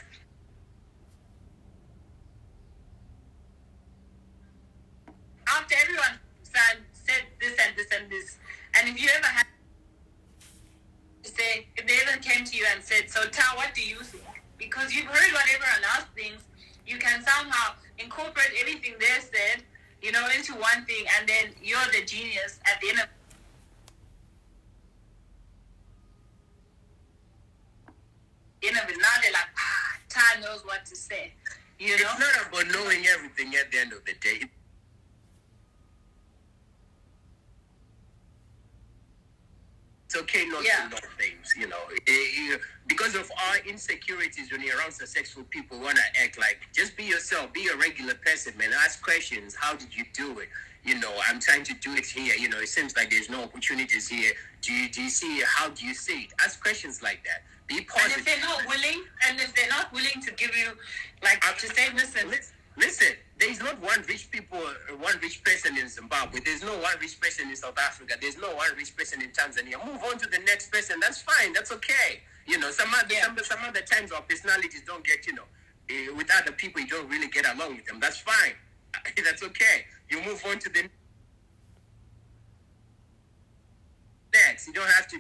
[5.48, 8.36] after everyone said, said this and this and this,
[8.78, 9.46] and if you ever had
[11.22, 13.96] to say, if they even came to you and said, so tell, what do you
[13.96, 14.24] think?
[14.58, 16.44] Because you've heard what everyone else thinks,
[16.86, 19.62] you can somehow incorporate everything they said,
[20.02, 23.06] you know, into one thing, and then you're the genius at the end of
[28.62, 31.32] you know, now they're like, ah, Ty knows what to say.
[31.78, 32.10] You know?
[32.10, 34.42] It's not about knowing everything at the end of the day.
[40.06, 40.84] It's okay not Yeah.
[40.84, 41.82] to know things, you know.
[42.06, 46.60] Eh, eh, because of our insecurities when you're around successful people, want to act like
[46.72, 48.72] just be yourself, be a regular person, man.
[48.72, 49.54] Ask questions.
[49.54, 50.48] How did you do it?
[50.82, 52.34] You know, I'm trying to do it here.
[52.36, 54.32] You know, it seems like there's no opportunities here.
[54.62, 55.44] Do you, do you see it?
[55.46, 56.32] How do you see it?
[56.42, 57.42] Ask questions like that.
[57.68, 60.72] Be And if they're not willing, and if they're not willing to give you,
[61.22, 65.44] like, to say, listen, Listen, listen, there is not one rich people, uh, one rich
[65.44, 66.40] person in Zimbabwe.
[66.40, 68.14] There's no one rich person in South Africa.
[68.20, 69.84] There's no one rich person in Tanzania.
[69.84, 70.98] Move on to the next person.
[71.00, 71.52] That's fine.
[71.52, 72.20] That's okay.
[72.46, 73.24] You know, some other Yeah.
[73.26, 75.26] some, some other times our personalities don't get.
[75.26, 75.44] You know,
[75.90, 78.00] uh, with other people, you don't really get along with them.
[78.00, 78.54] That's fine.
[79.24, 79.84] That's okay.
[80.10, 80.88] You move on to the
[84.32, 84.66] next.
[84.66, 85.18] You don't have to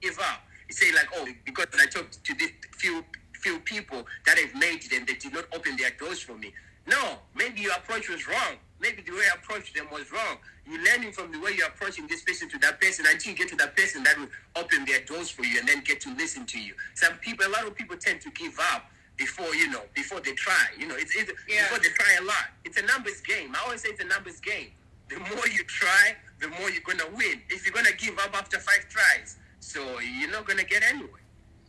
[0.00, 0.42] give up.
[0.68, 4.82] You say like, oh, because I talked to this few few people that have made
[4.90, 6.52] them, they did not open their doors for me.
[6.86, 8.56] No, maybe your approach was wrong.
[8.80, 10.38] Maybe the way I approached them was wrong.
[10.68, 13.48] You're learning from the way you're approaching this person to that person until you get
[13.48, 16.44] to that person that will open their doors for you and then get to listen
[16.46, 16.74] to you.
[16.94, 20.32] Some people, a lot of people tend to give up before you know, before they
[20.32, 20.66] try.
[20.78, 21.62] You know, it's, it's Yeah.
[21.62, 22.50] before they try a lot.
[22.64, 23.54] It's a numbers game.
[23.54, 24.70] I always say it's a numbers game.
[25.08, 27.40] The more you try, the more you're gonna win.
[27.48, 31.10] If you're gonna give up after five tries, so you're not gonna get anywhere.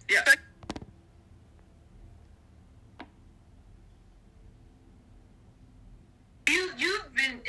[0.07, 0.23] Yeah.
[6.47, 7.41] you, you've been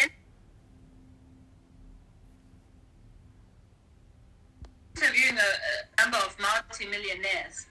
[4.96, 7.66] interviewing a, a number of multimillionaires.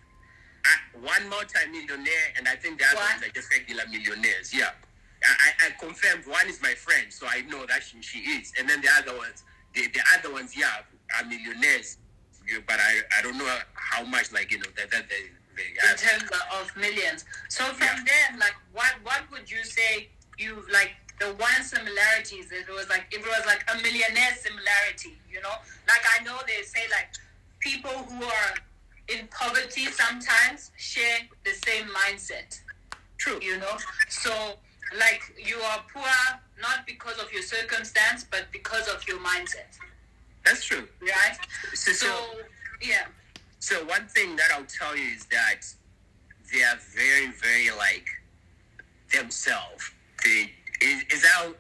[0.64, 4.54] I, one multi-millionaire, and I think the other ones are just regular millionaires.
[4.54, 4.70] Yeah,
[5.24, 8.54] I, I, I confirmed one is my friend, so I know that she, she is,
[8.60, 10.84] and then the other ones, the, the other ones, yeah,
[11.20, 11.98] are millionaires,
[12.48, 15.68] Yeah, but I, I don't know how much, like you know, that that they, they
[15.92, 16.30] in terms
[16.60, 17.26] of millions.
[17.50, 18.04] So from Yeah.
[18.06, 22.52] there, like, what what would you say you like the one similarities?
[22.52, 25.56] If it was like if it was like a millionaire similarity, you know,
[25.88, 27.10] like I know they say like
[27.60, 28.54] people who are
[29.10, 32.60] in poverty sometimes share the same mindset.
[33.18, 33.40] True.
[33.42, 33.78] You know,
[34.10, 34.32] so
[34.98, 36.08] like you are poor
[36.62, 39.76] not because of your circumstance, but because of your mindset,
[40.48, 40.88] That's true.
[41.02, 41.38] right?
[41.74, 42.26] So, So so,
[42.82, 43.06] yeah.
[43.60, 45.62] so one thing that I'll tell you is that
[46.54, 48.08] they are very, very like
[49.12, 49.92] themselves.
[50.24, 51.54] They is, is I'll,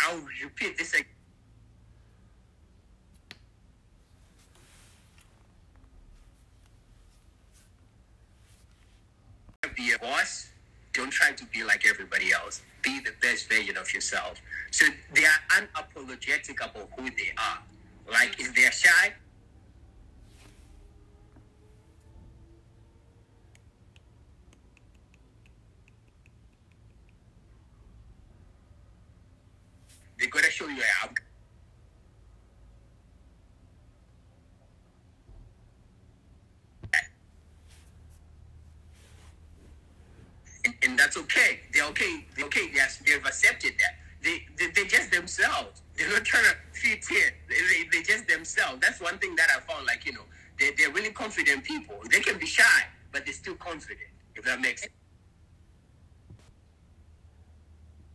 [0.00, 1.06] I'll repeat this again.
[9.76, 10.48] be a boss,
[10.92, 12.62] don't try to be like everybody else.
[12.82, 14.40] Be the best version of yourself.
[14.70, 17.58] So they are unapologetic about who they are.
[18.10, 19.12] Like, is they're shy,
[30.18, 31.10] they're gonna show you how.
[40.64, 41.60] and, and that's okay.
[41.72, 42.24] They're okay.
[42.36, 42.70] They're okay.
[42.72, 43.96] Yes, they've accepted that.
[44.22, 45.82] They, they they're just themselves.
[45.96, 47.32] They're not trying to fit in.
[47.48, 48.78] They, they, they're just themselves.
[48.80, 49.86] That's one thing that I found.
[49.86, 50.24] Like you know,
[50.58, 51.96] they they're really confident people.
[52.10, 54.00] They can be shy, but they're still confident.
[54.34, 54.92] If that makes sense.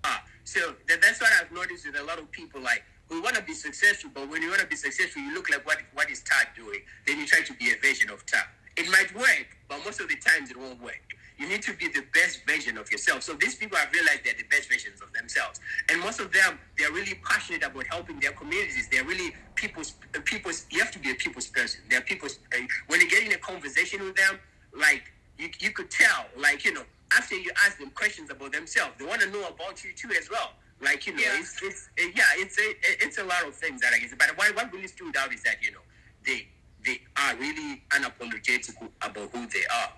[0.04, 2.62] Ah, so that, that's what I've noticed with a lot of people.
[2.62, 5.50] Like we want to be successful, but when you want to be successful, you look
[5.50, 6.82] like what what is Tad doing.
[7.08, 8.46] Then you try to be a version of Tad.
[8.78, 11.02] It might work, but most of the times it won't work.
[11.40, 13.24] You need to be the best version of yourself.
[13.24, 16.60] So these people have realized they're the best versions of themselves, and most of them
[16.78, 18.90] they're really passionate about helping their communities.
[18.92, 20.66] They're really people's uh, people's.
[20.70, 21.80] You have to be a people's person.
[21.90, 22.40] They're people's.
[22.54, 24.38] Uh, when you get in a conversation with them,
[24.78, 25.04] like
[25.38, 26.84] you, you could tell, like you know,
[27.18, 30.30] after you ask them questions about themselves, they want to know about you too as
[30.30, 30.52] well.
[30.82, 31.40] Like you know, Yeah.
[31.40, 32.76] it's, it's uh, yeah, it's a
[33.06, 34.14] it's a lot of things that I guess.
[34.20, 35.80] But what what really stood out is that you know
[36.26, 36.48] they
[36.86, 39.92] they are really unapologetic about who they are.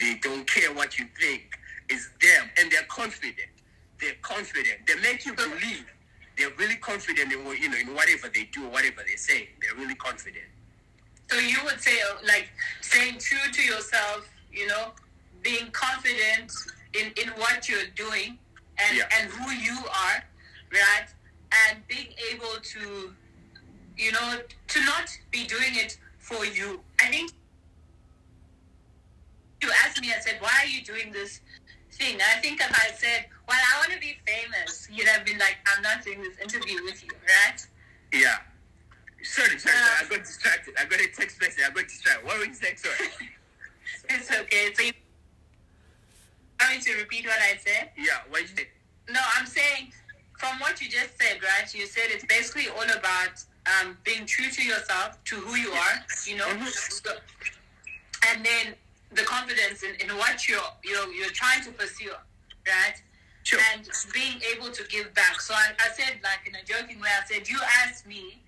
[0.00, 1.58] They don't care what you think.
[1.88, 3.48] It's them, and they're confident.
[4.00, 4.86] They're confident.
[4.86, 5.86] They make you believe.
[6.36, 9.48] They're really confident in you know in whatever they do, whatever they say.
[9.60, 10.44] They're really confident.
[11.30, 12.48] So you would say, uh, like,
[12.80, 14.92] staying true to yourself, you know,
[15.42, 16.52] being confident
[16.94, 18.38] in, in what you're doing
[18.78, 19.08] and, Yeah.
[19.20, 19.76] and who you
[20.06, 20.24] are,
[20.72, 21.06] right?
[21.68, 23.12] And being able to,
[23.96, 26.80] you know, to not be doing it for you.
[27.00, 27.32] I think
[29.62, 31.40] you asked me, I said, why are you doing this
[31.92, 32.14] thing?
[32.14, 35.38] And I think if I said, well, I want to be famous, you'd have been
[35.38, 37.66] like, I'm not doing this interview with you, right?
[38.12, 38.36] Yeah.
[39.22, 40.06] Sorry, sorry, sorry.
[40.06, 40.74] I got distracted.
[40.78, 41.64] I got a text message.
[41.66, 42.24] I got distracted.
[42.24, 42.76] What were you saying?
[42.76, 43.08] Sorry.
[44.10, 44.72] It's okay.
[44.74, 44.92] So you
[46.60, 47.90] want me to repeat what I said?
[47.96, 48.20] yeah.
[48.28, 48.68] What you say?
[49.10, 49.92] No, I'm saying
[50.38, 51.74] from what you just said, right?
[51.74, 53.42] You said it's basically all about
[53.80, 55.94] um, being true to yourself, to who you are,
[56.26, 56.68] you know, Mhm.
[56.68, 57.12] so,
[58.28, 58.74] and then
[59.12, 62.12] the confidence in, in what you're, you're you're trying to pursue,
[62.66, 62.94] right?
[63.42, 63.60] Sure.
[63.72, 65.40] And being able to give back.
[65.40, 68.42] So I, I said, like in a joking way, I said, you asked me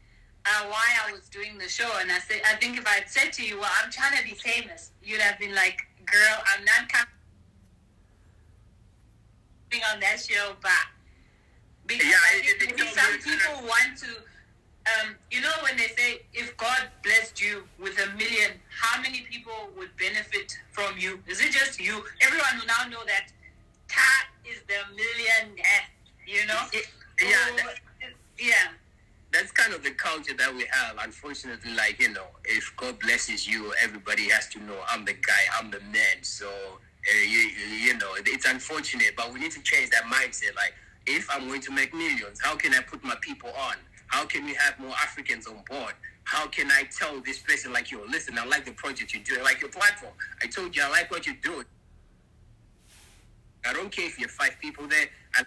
[0.45, 3.33] uh, why I was doing the show, and I said, I think if I'd said
[3.35, 6.89] to you, well, I'm trying to be famous, you'd have been like, girl, I'm not
[6.91, 7.07] coming
[9.95, 10.71] on that show, but
[11.87, 14.07] because Yeah, I think it- maybe it- some people want to.
[14.91, 19.21] Um, you know when they say if God blessed you with a million, how many
[19.31, 21.21] people would benefit from you?
[21.27, 22.03] Is it just you?
[22.21, 23.31] Everyone will now know that
[23.89, 25.85] Ta is the millionaire.
[26.27, 26.61] You know?
[26.73, 26.81] Yeah,
[27.53, 28.69] Oh, that- yeah.
[29.33, 30.97] that's kind of the culture that we have.
[31.03, 35.43] Unfortunately, like you know, if God blesses you, everybody has to know I'm the guy,
[35.59, 36.23] I'm the man.
[36.23, 37.39] So uh, you,
[37.87, 40.55] you know, it's unfortunate, but we need to change that mindset.
[40.57, 40.75] Like,
[41.07, 43.75] if I'm going to make millions, how can I put my people on?
[44.11, 45.95] How can we have more Africans on board?
[46.25, 49.41] How can I tell this person like, yo, listen, I like the project you're doing,
[49.41, 50.13] I like your platform.
[50.43, 51.65] I told you I like what you're doing.
[53.65, 55.07] I don't care if you're five people there.
[55.35, 55.45] I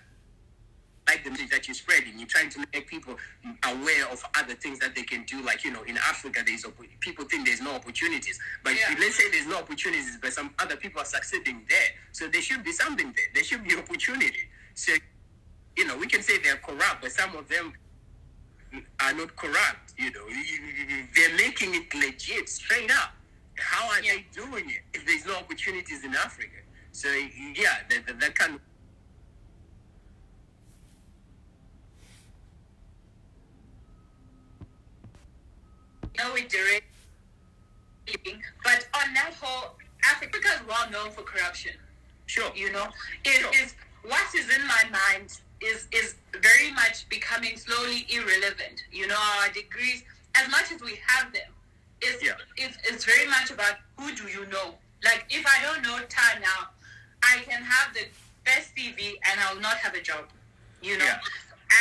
[1.07, 2.13] like the message that you're spreading.
[2.17, 3.17] You're trying to make people
[3.65, 5.41] aware of other things that they can do.
[5.43, 6.65] Like, you know, in Africa, there's
[7.01, 8.39] people think there's no opportunities.
[8.63, 8.95] But Yeah.
[8.97, 11.89] let's say there's no opportunities, but some other people are succeeding there.
[12.13, 13.25] So there should be something there.
[13.33, 14.49] There should be opportunity.
[14.75, 14.93] So,
[15.75, 17.73] you know, we can say they're corrupt, but some of them
[19.01, 19.93] are not corrupt.
[19.97, 20.25] You know,
[21.15, 23.13] they're making it legit, straight up.
[23.57, 24.13] How are Yeah.
[24.15, 26.57] they doing it if there's no opportunities in Africa?
[26.91, 27.07] So,
[27.55, 28.61] yeah, that, that, that kind of
[36.17, 36.81] know it directly.
[38.63, 41.73] But on that whole, Africa is well known for corruption.
[42.25, 42.51] Sure.
[42.55, 42.87] You know,
[43.25, 43.51] is Sure.
[43.53, 48.83] is what is in my mind is is very much becoming slowly irrelevant.
[48.91, 50.03] You know, our degrees,
[50.35, 51.49] as much as we have them,
[52.01, 52.33] is Yeah.
[52.57, 54.75] it's, it's very much about who do you know.
[55.03, 56.69] Like if I don't know Ta now,
[57.23, 58.05] I can have the
[58.45, 60.25] best CV and I'll not have a job.
[60.81, 61.05] You know.
[61.05, 61.19] Yeah.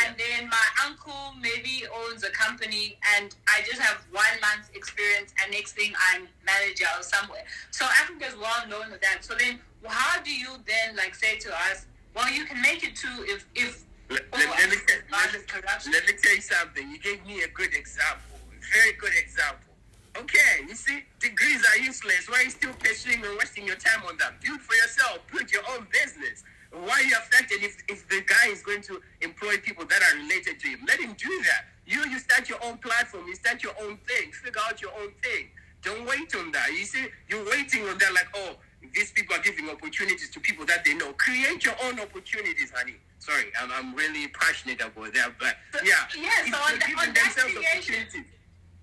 [0.05, 5.33] And then my uncle maybe owns a company and I just have one month experience
[5.41, 7.43] and next thing I'm manager or somewhere.
[7.69, 9.19] So Africa is well known for that.
[9.21, 12.95] So then how do you then like say to us, well you can make it
[12.95, 14.77] too if if Let, oh, let, let me,
[15.11, 15.91] let, me, as corruption.
[15.93, 16.89] let me tell you something.
[16.91, 18.37] You gave me a good example.
[18.73, 19.73] Very good example.
[20.15, 22.29] Okay, you see, degrees are useless.
[22.29, 24.33] Why are you still pursuing and wasting your time on them?
[24.43, 25.19] Build for yourself.
[25.31, 26.43] Build your own business.
[26.71, 30.17] Why are you affected if, if the guy is going to employ people that are
[30.17, 30.79] related to him?
[30.87, 31.65] Let him do that.
[31.85, 33.27] You you start your own platform.
[33.27, 34.31] You start your own thing.
[34.31, 35.49] Figure out your own thing.
[35.81, 36.69] Don't wait on that.
[36.71, 38.55] You see, you're waiting on that like, oh,
[38.93, 41.13] these people are giving opportunities to people that they know.
[41.13, 42.95] Create your own opportunities, honey.
[43.19, 45.93] Sorry, I'm, I'm really passionate about that, but yeah.
[46.17, 48.25] Yeah, so on giving on that creation- opportunities.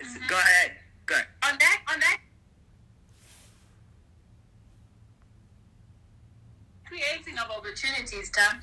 [0.03, 0.27] Mm-hmm.
[0.29, 0.73] Go ahead.
[1.07, 1.27] Go ahead.
[1.45, 2.19] on that on that
[6.87, 8.61] creating of opportunities, Tom,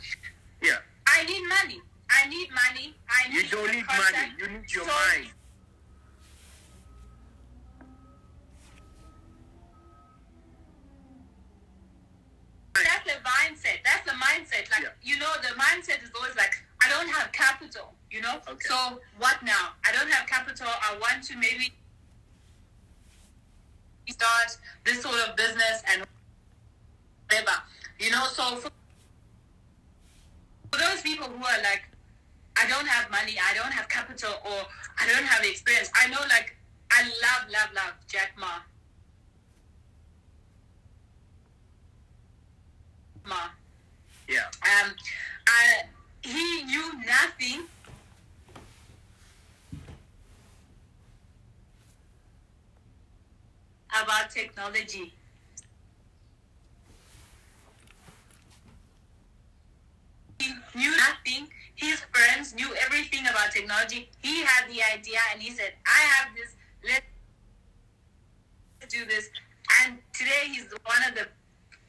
[0.62, 0.78] Yeah.
[1.08, 1.82] I need money.
[2.10, 2.96] I need money.
[3.10, 4.14] I need You don't need contact.
[4.14, 4.34] money.
[4.40, 5.28] You need your So- mind.
[12.84, 13.78] That's the mindset.
[13.84, 14.70] That's the mindset.
[14.72, 14.90] Like Yeah.
[15.02, 17.94] you know, the mindset is always like, I don't have capital.
[18.12, 18.40] You know.
[18.48, 18.68] Okay.
[18.68, 19.74] So what now?
[19.86, 20.68] I don't have capital.
[20.68, 21.74] I want to maybe
[24.10, 26.06] start this sort of business and
[27.30, 27.58] whatever.
[28.00, 28.26] You know.
[28.32, 28.70] So for,
[30.72, 31.84] for those people who are like,
[32.60, 33.36] I don't have money.
[33.38, 34.66] I don't have capital, or
[35.00, 35.92] I don't have experience.
[35.96, 36.56] I know, like,
[36.92, 38.62] I love, love, love Jack Ma.
[43.28, 43.36] Ma.
[44.28, 44.48] Yeah.
[44.64, 44.94] Um,
[45.48, 45.84] I,
[46.22, 47.68] he knew nothing.
[54.04, 55.14] About technology.
[60.40, 61.48] He knew nothing.
[61.76, 64.10] His friends knew everything about technology.
[64.22, 67.06] He had the idea and he said, I have this, let's
[68.94, 69.30] do this.
[69.84, 71.28] And today he's one of the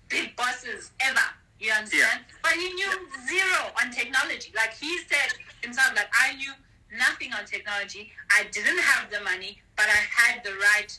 [0.09, 1.21] big bosses ever.
[1.61, 2.21] You understand?
[2.43, 2.91] But he knew
[3.29, 4.53] zero on technology.
[4.55, 6.53] Like he said himself, like I knew
[6.97, 8.13] nothing on technology.
[8.31, 10.99] I didn't have the money, but I had the right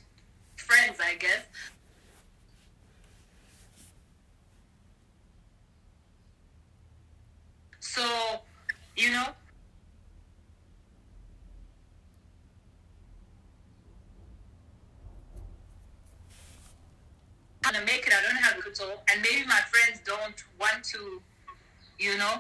[0.58, 1.46] friends, I guess.
[7.80, 8.06] So,
[8.96, 9.28] you know,
[17.62, 18.14] gonna make it.
[18.14, 21.22] I don't have capital, and maybe my friends don't want to,
[21.98, 22.40] you know,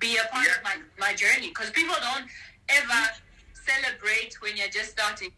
[0.00, 2.26] be a part of my, my journey because people don't
[2.68, 3.10] ever
[3.52, 5.30] celebrate when you're just starting.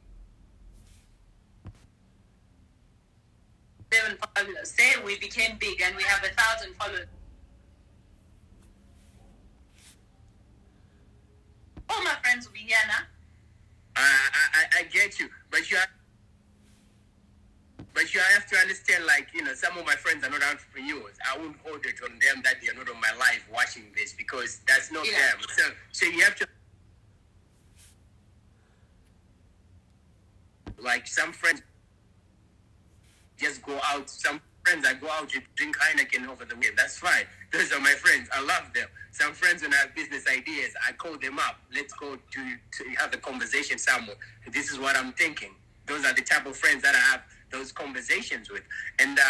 [3.92, 4.70] Seven followers.
[4.70, 7.06] Say we became big and we have a thousand followers.
[11.88, 13.04] All my friends will be here now.
[13.96, 14.02] I,
[14.54, 15.88] I, I get you, but you have,
[17.94, 21.16] but you have to understand, like you know, some of my friends are not entrepreneurs.
[21.32, 24.12] I won't hold it on them that they are not on my life watching this
[24.12, 25.12] because that's not Yeah.
[25.32, 25.38] them.
[25.56, 26.46] So, so you have to,
[30.78, 31.62] like some friends
[33.38, 34.10] just go out.
[34.10, 36.78] Some friends I go out to drink Heineken over the weekend.
[36.78, 37.24] That's fine.
[37.52, 38.28] Those are my friends.
[38.32, 38.88] I love them.
[39.12, 41.56] Some friends when I have business ideas, I call them up.
[41.74, 44.16] Let's go to, to have a conversation somewhere.
[44.52, 45.50] This is what I'm thinking.
[45.86, 47.22] Those are the type of friends that I have
[47.54, 48.62] those conversations with.
[48.98, 49.22] And uh,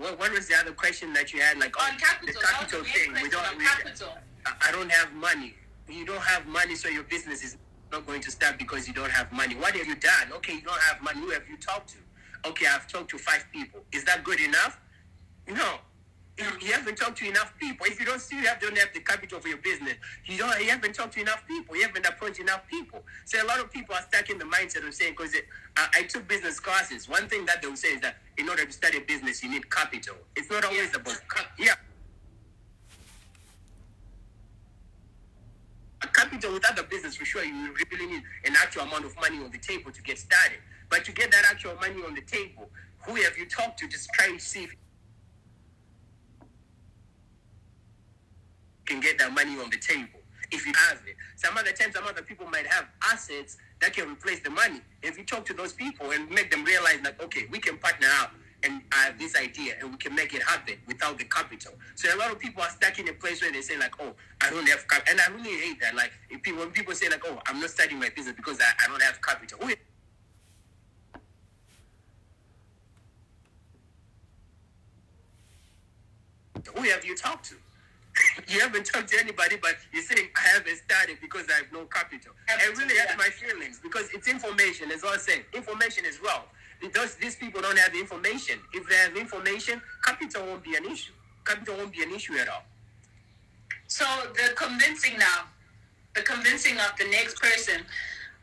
[0.00, 1.58] what, what was the other question that you had?
[1.58, 3.12] Like oh, On capital, the capital thing.
[3.22, 3.58] We don't.
[3.58, 4.14] we- capital.
[4.46, 5.54] I I don't have money.
[5.88, 7.56] You don't have money, so your business is
[7.92, 9.54] not going to start because you don't have money.
[9.54, 10.32] What have you done?
[10.36, 11.20] Okay, you don't have money.
[11.20, 12.48] Who have you talked to?
[12.50, 13.80] Okay, I've talked to five people.
[13.92, 14.78] Is that good enough?
[15.48, 15.78] No.
[16.60, 17.84] You haven't talked to enough people.
[17.86, 20.56] If you don't still have don't have the capital for your business, you don't.
[20.60, 21.74] You haven't talked to enough people.
[21.74, 23.02] You haven't approached enough people.
[23.24, 25.34] So a lot of people are stuck in the mindset of saying, because
[25.76, 27.08] I, I took business classes.
[27.08, 29.50] One thing that they will say is that in order to start a business, you
[29.50, 30.14] need capital.
[30.36, 31.74] It's not always about cap- yeah.
[36.02, 39.38] a capital without the business, for sure, you really need an actual amount of money
[39.42, 40.58] on the table to get started.
[40.90, 42.70] But to get that actual money on the table,
[43.04, 43.88] who have you talked to?
[43.88, 44.74] Just try and see if
[48.88, 50.18] can get that money on the table.
[50.50, 54.10] If you have it, some other times, some other people might have assets that can
[54.10, 54.80] replace the money.
[55.02, 58.08] If you talk to those people and make them realize that okay, we can partner
[58.20, 58.32] up
[58.64, 61.72] and I have this idea and we can make it happen without the capital.
[61.94, 64.14] So a lot of people are stuck in a place where they say like, oh,
[64.40, 65.94] I don't have capital, and I really hate that.
[65.94, 68.84] Like if people, when people say like, oh, I'm not starting my business because I,
[68.84, 69.58] I don't have capital.
[69.60, 69.74] Who
[76.74, 77.54] who have you talked to?
[78.48, 81.84] you haven't talked to anybody, but you're saying I haven't started because I have no
[81.86, 82.32] capital.
[82.48, 84.90] It really hurts my feelings because it's information.
[84.90, 86.46] As I was saying, information is wealth.
[86.94, 88.60] Those, these people don't have information.
[88.72, 91.12] If they have information, capital won't be an issue.
[91.44, 92.62] Capital won't be an issue at all.
[93.88, 95.48] So the convincing now,
[96.14, 97.80] the convincing of the next person,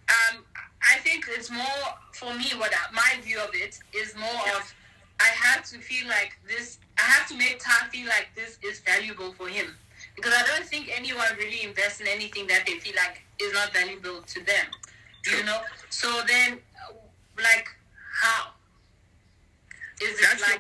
[0.09, 0.43] um,
[0.81, 2.45] I think it's more for me.
[2.57, 4.73] What I, my view of it is more of
[5.19, 6.79] I have to feel like this.
[6.97, 9.75] I have to make Ty feel like this is valuable for him
[10.15, 13.73] because I don't think anyone really invests in anything that they feel like is not
[13.73, 14.65] valuable to them.
[15.25, 15.59] You know.
[15.89, 16.59] So then,
[17.37, 17.67] like,
[18.21, 18.51] how
[20.01, 20.49] is it like?
[20.49, 20.59] your,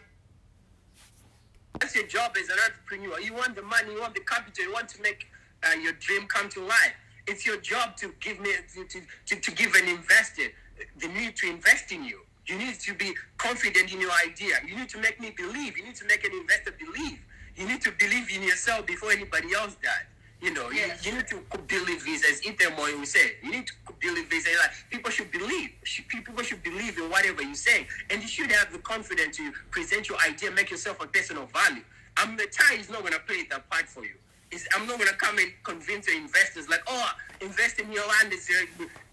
[1.79, 3.19] that's your job as an entrepreneur.
[3.19, 5.27] You want the money, you want the capital, you want to make
[5.63, 6.93] uh, your dream come to life.
[7.27, 10.51] It's your job to give me to, to, to give an investor
[10.99, 12.21] the need to invest in you.
[12.45, 14.55] You need to be confident in your idea.
[14.67, 15.77] You need to make me believe.
[15.77, 17.19] You need to make an investor believe.
[17.55, 19.91] You need to believe in yourself before anybody else does.
[20.41, 21.05] You know, you- Yes.
[21.05, 21.37] you, need to
[21.67, 23.37] believe this, as Itemoy will say.
[23.41, 24.45] You need to believe this.
[24.59, 25.71] Like people should believe.
[26.09, 30.09] People should believe in whatever you say, and you should have the confidence to present
[30.09, 31.83] your idea, make yourself a person of value.
[32.17, 34.15] I'm the tie is not going to play that part for you.
[34.51, 38.49] It's, I'm not going to come and convince your investors like, oh, invest in Yolanda's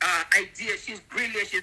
[0.02, 0.76] uh, idea.
[0.76, 1.48] She's brilliant.
[1.48, 1.62] She's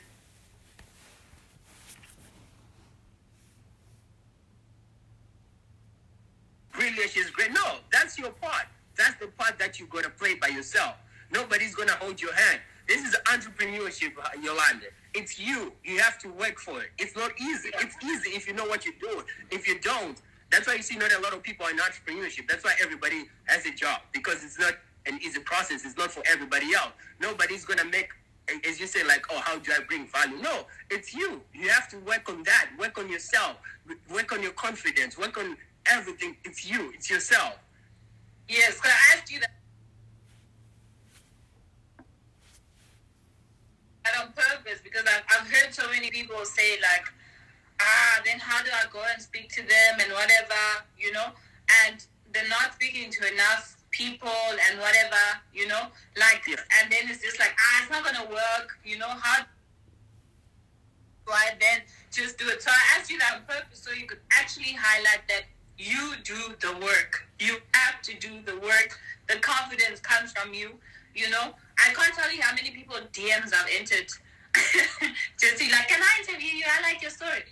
[6.79, 7.11] brilliant.
[7.11, 7.51] She's great.
[7.51, 8.65] No, that's your part.
[8.97, 10.95] That's the part that you got to play by yourself.
[11.31, 12.61] Nobody's going to hold your hand.
[12.87, 14.87] This is entrepreneurship, Yolanda.
[15.13, 15.73] It's you.
[15.83, 16.89] You have to work for it.
[16.97, 17.69] It's not easy.
[17.79, 19.25] It's easy if you know what you're doing.
[19.51, 20.19] If you don't,
[20.49, 22.47] that's why you see not a lot of people in entrepreneurship.
[22.47, 24.73] That's why everybody has a job because it's not
[25.05, 25.85] an easy process.
[25.85, 26.93] It's not for everybody else.
[27.21, 28.09] Nobody's going to make
[28.67, 30.37] as you say, like, oh, how do I bring value?
[30.41, 31.41] No, it's you.
[31.53, 32.69] You have to work on that.
[32.79, 33.57] Work on yourself.
[34.11, 35.17] Work on your confidence.
[35.17, 36.35] Work on everything.
[36.43, 36.91] It's you.
[36.93, 37.55] It's yourself.
[38.47, 39.51] Yes, because I asked you that.
[44.09, 47.05] that on purpose because I've, I've heard so many people say like,
[47.79, 50.61] ah, then how do I go and speak to them and whatever,
[50.97, 51.27] you know,
[51.85, 52.03] and
[52.33, 54.29] they're not speaking to enough people
[54.69, 55.23] and whatever,
[55.53, 56.57] you know, like, Yeah.
[56.81, 61.51] and then it's just like, ah, it's not gonna work, you know, how do I
[61.59, 62.61] then just do it?
[62.61, 65.43] So I asked you that on purpose so you could actually highlight that
[65.79, 67.25] you do the work.
[67.39, 68.99] You have to do the work.
[69.27, 70.71] The confidence comes from you.
[71.15, 74.07] You know, I can't tell you how many people DMs I've entered
[75.39, 76.65] to see like, can I interview you?
[76.67, 77.43] I like your story,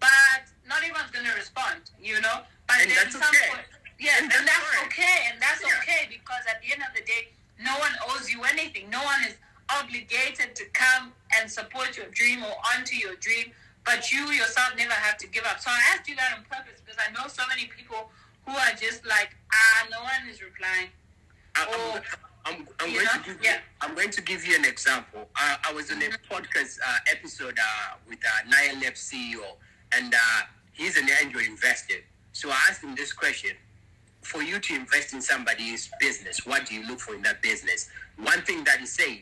[0.00, 1.90] but not everyone's gonna respond.
[2.02, 3.48] You know, but And some okay.
[3.52, 3.66] point,
[4.00, 5.78] yeah, And and, that's that's okay, and that's Yeah.
[5.84, 7.28] okay because at the end of the day,
[7.62, 8.88] no one owes you anything.
[8.90, 9.36] No one is
[9.68, 13.52] obligated to come and support your dream or onto your dream,
[13.84, 15.60] but you yourself never have to give up.
[15.60, 18.10] So I asked you that on purpose because I know so many people
[18.46, 20.88] who are just like, ah, no one is replying.
[21.56, 22.02] I- Or,
[22.46, 23.12] I'm, I'm, I'm going know?
[23.12, 25.28] to give you, I'm going to give you an example.
[25.40, 29.40] Uh, I was on a podcast uh, episode uh, with uh, Naya Lep CEO,
[29.92, 30.18] and uh,
[30.72, 31.94] he's an angel investor.
[32.32, 33.52] So I asked him this question:
[34.22, 37.88] For you to invest in somebody's business, what do you look for in that business?
[38.18, 39.18] One thing that he said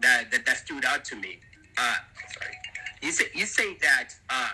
[0.00, 1.40] that that, that stood out to me.
[1.76, 1.96] Uh,
[2.32, 2.54] sorry,
[3.02, 4.50] he say he said that uh,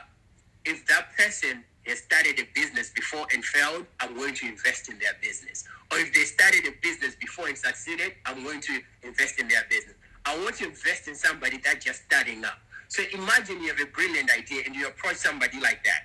[0.65, 4.99] if that person has started a business before and failed, I'm going to invest in
[4.99, 5.65] their business.
[5.93, 9.65] Or if they started a business before and succeeded, I'm going to invest in their
[9.71, 9.95] business.
[10.25, 12.59] I want to invest in somebody that's just starting up.
[12.89, 16.03] So imagine you have a brilliant idea and you approach somebody like that,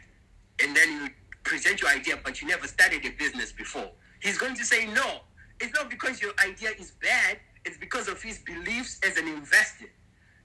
[0.64, 1.10] and then you
[1.44, 3.90] present your idea, but you never started a business before.
[4.22, 5.22] He's going to say no.
[5.60, 9.90] It's not because your idea is bad, it's because of his beliefs as an investor.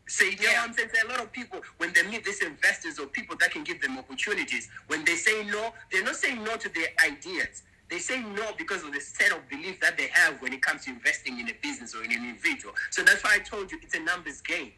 [0.09, 0.61] So you know Yeah.
[0.63, 0.91] what I'm saying?
[0.95, 3.81] So a lot of people, when they meet these investors or people that can give
[3.81, 7.63] them opportunities, when they say no, they're not saying no to their ideas.
[7.91, 10.85] They say no because of the set of beliefs that they have when it comes
[10.85, 12.75] to investing in a business or in an individual.
[12.91, 14.73] So that's why I told you it's a numbers game.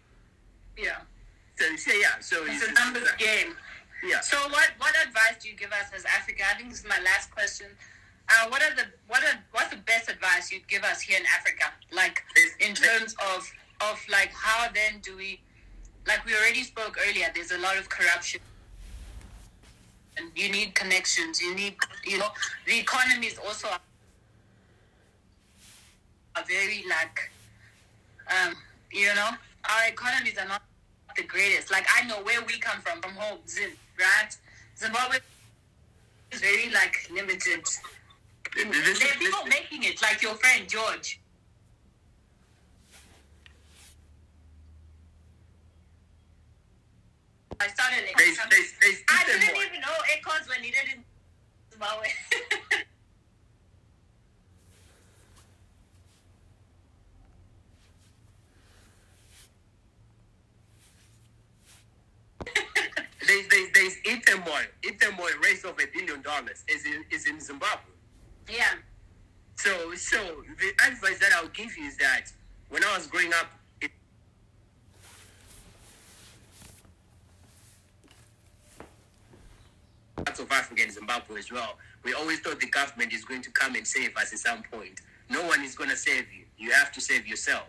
[0.76, 1.00] yeah,
[1.58, 2.18] So you say yeah.
[2.20, 3.56] So it's you- a numbers game.
[4.02, 4.20] Yeah.
[4.20, 6.42] So what what advice do you give us as Africa?
[6.50, 7.66] I think this is my last question.
[8.28, 11.26] Uh, what are the what are what's the best advice you'd give us here in
[11.38, 11.72] Africa?
[11.92, 12.22] Like
[12.60, 15.40] in terms of of like how then do we
[16.06, 18.40] like we already spoke earlier, there's a lot of corruption.
[20.16, 22.28] And you need connections, you need you know,
[22.66, 23.68] the economy is also
[26.36, 27.30] a very like
[28.28, 28.54] um,
[28.92, 29.30] you know,
[29.68, 30.62] our economies are not
[31.16, 31.70] the greatest.
[31.70, 34.36] Like I know where we come from, from home, Zim, right?
[34.76, 35.18] Zimbabwe
[36.32, 37.62] is very like limited.
[37.64, 41.19] This is- They're this- not making it, like your friend George.
[47.60, 49.64] I started like There's, some- there's, there's I didn't Moore.
[49.64, 51.04] even know Acorns were needed in
[51.70, 52.08] Zimbabwe.
[63.26, 63.96] There's, there's, there's.
[64.06, 67.92] Ethan Moore raised over a billion dollars is in, is in Zimbabwe.
[68.48, 68.74] yeah.
[69.56, 72.32] So, so the advice that I'll give you is that
[72.70, 73.46] when I was growing up,
[73.82, 73.90] it,
[80.24, 83.50] parts of Africa and Zimbabwe as well, we always thought the government is going to
[83.52, 85.00] come and save us at some point.
[85.30, 86.44] No one is going to save you.
[86.58, 87.68] You have to save yourself.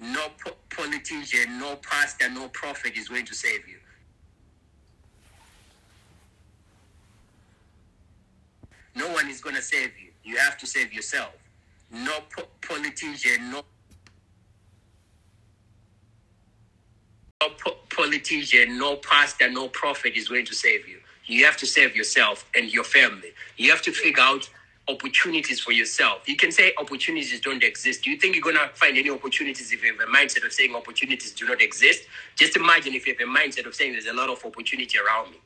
[0.00, 3.78] No po- politician, no pastor, no prophet is going to save you.
[8.96, 10.10] No one is going to save you.
[10.24, 11.34] You have to save yourself.
[11.92, 13.62] No po- politician, no
[17.42, 20.98] no po- politician, no pastor, no prophet is going to save you.
[21.26, 23.30] You have to save yourself and your family.
[23.56, 24.50] You have to figure out
[24.88, 26.28] opportunities for yourself.
[26.28, 28.04] You can say opportunities don't exist.
[28.04, 30.52] Do you think you're going to find any opportunities if you have a mindset of
[30.52, 32.04] saying opportunities do not exist?
[32.36, 35.32] Just imagine if you have a mindset of saying there's a lot of opportunity around
[35.32, 35.38] me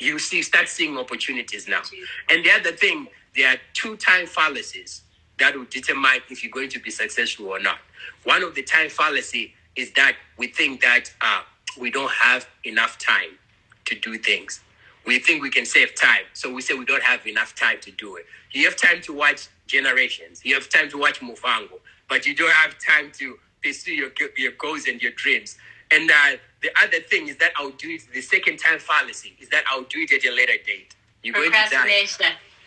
[0.00, 1.82] you see start seeing opportunities now.
[2.30, 5.02] And the other thing, there are two time fallacies
[5.38, 7.78] that will determine if you're going to be successful or not.
[8.24, 11.42] One of the time fallacy is that we think that uh,
[11.78, 13.38] we don't have enough time
[13.86, 14.60] to do things.
[15.10, 17.90] We think we can save time, so we say we don't have enough time to
[17.90, 18.26] do it.
[18.52, 20.44] You have time to watch Generations.
[20.44, 24.52] You have time to watch Muvhango, but you don't have time to pursue your your
[24.52, 25.56] goals and your dreams.
[25.90, 28.02] And uh, the other thing is that I'll do it.
[28.14, 30.94] The second time fallacy is that I'll do it at a later date.
[31.24, 31.86] You're going to die.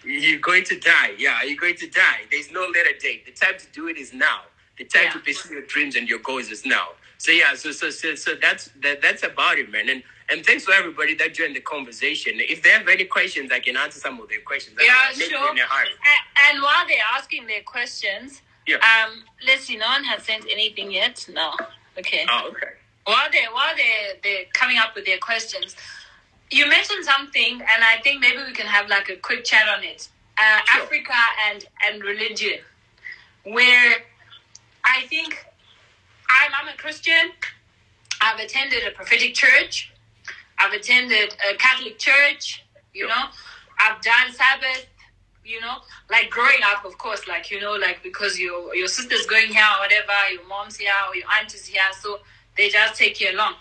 [0.04, 1.14] You're going to die.
[1.18, 2.22] Yeah, you're going to die.
[2.30, 3.26] There's no later date.
[3.26, 4.42] The time to do it is now.
[4.78, 6.90] The time to pursue your dreams and your goals is now.
[7.18, 9.90] So yeah, so so so, so that's that, that's about it, man.
[9.90, 12.34] And and thanks for everybody that joined the conversation.
[12.38, 14.78] If they have any questions, I can answer some of their questions.
[14.82, 15.52] Yeah, sure.
[15.52, 15.90] in a hurry.
[15.90, 18.78] A- And while they're asking their questions, Yeah.
[18.78, 21.26] um, let's see, no one has sent anything yet.
[21.30, 21.54] No.
[21.98, 22.26] Okay.
[22.30, 22.72] Oh, okay.
[23.06, 25.76] While they while they they're coming up with their questions,
[26.52, 29.84] you mentioned something, and I think maybe we can have like a quick chat on
[29.84, 30.08] it.
[30.38, 30.82] Uh, Sure.
[30.84, 31.14] Africa
[31.50, 32.60] and and religion,
[33.44, 34.04] where
[34.84, 35.46] I think
[36.30, 37.32] I'm I'm a Christian.
[38.22, 39.92] I've attended a prophetic church.
[40.60, 42.64] I've attended a Catholic church.
[42.94, 43.24] You know,
[43.80, 44.88] I've done Sabbath.
[45.46, 45.76] You know,
[46.10, 49.66] like growing up, of course, like you know, like because your your sister's going here
[49.78, 52.20] or whatever, your mom's here or your aunt is here, so
[52.58, 53.56] they just take you along.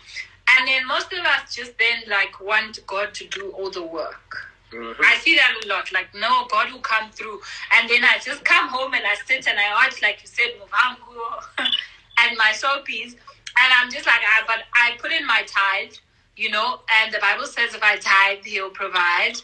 [0.49, 4.49] And then most of us just then like want God to do all the work.
[4.73, 4.97] Mhm.
[5.05, 5.93] I see that a lot.
[5.93, 7.41] Like, no, God will come through.
[7.73, 10.55] And then I just come home and I sit and I watch, like you said,
[10.59, 11.45] Muvhango
[12.21, 13.15] and my soapies.
[13.59, 15.93] and I'm just like, I, but I put in my tithe,
[16.37, 19.35] you know, and the Bible says if I tithe, He'll provide.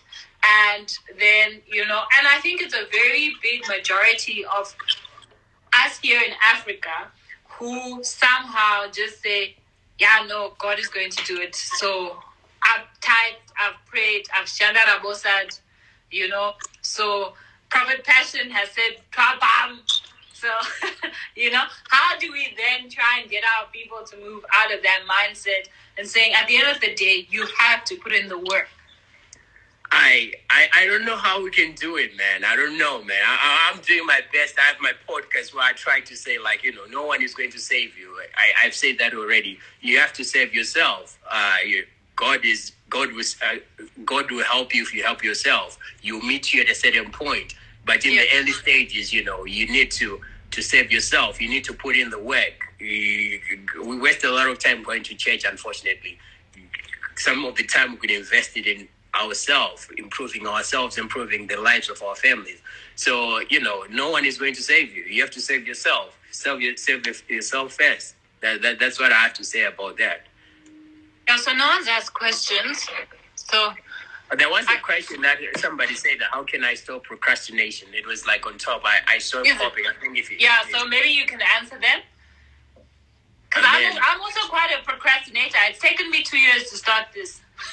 [0.44, 4.74] And then, you know, and I think it's a very big majority of
[5.74, 7.12] us here in Africa
[7.58, 9.56] who somehow just say,
[9.98, 11.54] yeah, no, God is going to do it.
[11.56, 12.18] So
[12.62, 15.60] I've tithed, I've prayed, I've shandarabosad,
[16.10, 16.54] you know.
[16.82, 17.34] So
[17.70, 19.02] Prophet Passion has said.
[20.40, 20.48] So,
[21.36, 24.82] you know, how do we then try and get our people to move out of
[24.82, 28.28] that mindset and saying, at the end of the day, you have to put in
[28.28, 28.68] the work?
[29.90, 32.44] I, I I don't know how we can do it, man.
[32.44, 33.16] I don't know, man.
[33.24, 34.58] I, I'm doing my best.
[34.58, 37.34] I have my podcast where I try to say, like, you know, no one is
[37.34, 38.14] going to save you.
[38.36, 39.58] I, I've said that already.
[39.80, 41.18] You have to save yourself.
[41.30, 41.86] Uh, you,
[42.16, 43.56] God is God will uh,
[44.04, 45.78] God will help you if you help yourself.
[46.02, 47.54] You'll meet you at a certain point,
[47.88, 48.22] but in Yeah.
[48.22, 50.20] the early stages, you know, you need to
[50.56, 51.40] to save yourself.
[51.42, 52.56] You need to put in the work.
[52.80, 53.40] We
[54.06, 56.14] waste a lot of time going to church, unfortunately.
[57.16, 58.88] Some of the time we could invest it in
[59.22, 62.60] ourselves, improving ourselves, improving the lives of our families.
[62.96, 65.02] So you know, no one is going to save you.
[65.14, 66.08] You have to save yourself.
[66.30, 68.14] Save, your, save yourself first.
[68.42, 70.20] That, that that's what I have to say about that.
[71.26, 72.86] Yeah, so no one's asked questions.
[73.34, 73.58] So
[74.36, 78.44] There was a question that somebody said, "How can I stop procrastination?" It was like
[78.46, 78.82] on top.
[78.84, 79.84] I, I saw it popping.
[79.86, 82.00] I think if you, yeah, so maybe you can answer them.
[83.48, 85.56] Because I'm, I'm also quite a procrastinator.
[85.70, 87.40] It's taken me two years to start this.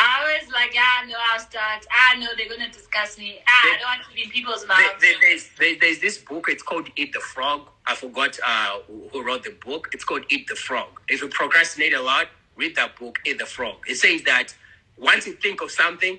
[0.00, 1.84] I was like, ah, no, I'll start.
[1.90, 3.40] Ah, no, they're going to discuss me.
[3.48, 5.00] Ah, I don't want to be in people's There- mouths.
[5.00, 6.46] there- there's, there- there's this book.
[6.48, 7.68] It's called Eat the Frog.
[7.86, 9.88] I forgot uh, who who wrote the book.
[9.92, 11.00] It's called Eat the Frog.
[11.08, 12.26] If you procrastinate a lot,
[12.56, 13.76] read that book, Eat the Frog.
[13.88, 14.54] It says that
[14.98, 16.18] once you think of something,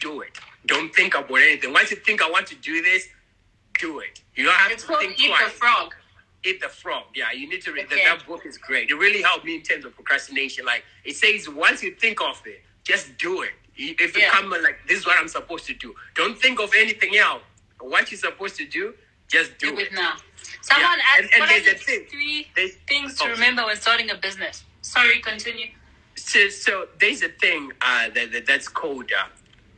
[0.00, 0.38] do it.
[0.66, 1.72] Don't think about anything.
[1.72, 3.08] Once you think I want to do this,
[3.78, 4.20] do it.
[4.34, 5.44] You don't have It's to think Eat twice.
[5.44, 5.94] the Frog.
[6.44, 7.04] Eat the Frog.
[7.14, 8.04] Yeah, you need to read Okay.
[8.04, 8.18] that.
[8.18, 8.90] That book is great.
[8.90, 10.64] It really helped me in terms of procrastination.
[10.64, 13.52] Like it says, once you think of it, just do it.
[13.76, 14.30] If you Yeah.
[14.30, 17.42] come like this is what I'm supposed to do, don't think of anything else.
[17.80, 18.94] What you're supposed to do,
[19.28, 19.86] just do Do it.
[19.88, 20.16] it now.
[20.62, 22.06] Someone Yeah, asked, and- and what are the thing.
[22.10, 23.28] three There's- things to oh.
[23.30, 24.64] remember when starting a business?
[24.82, 25.70] Sorry, continue.
[26.18, 29.26] So, so there's a thing uh, that, that that's called uh,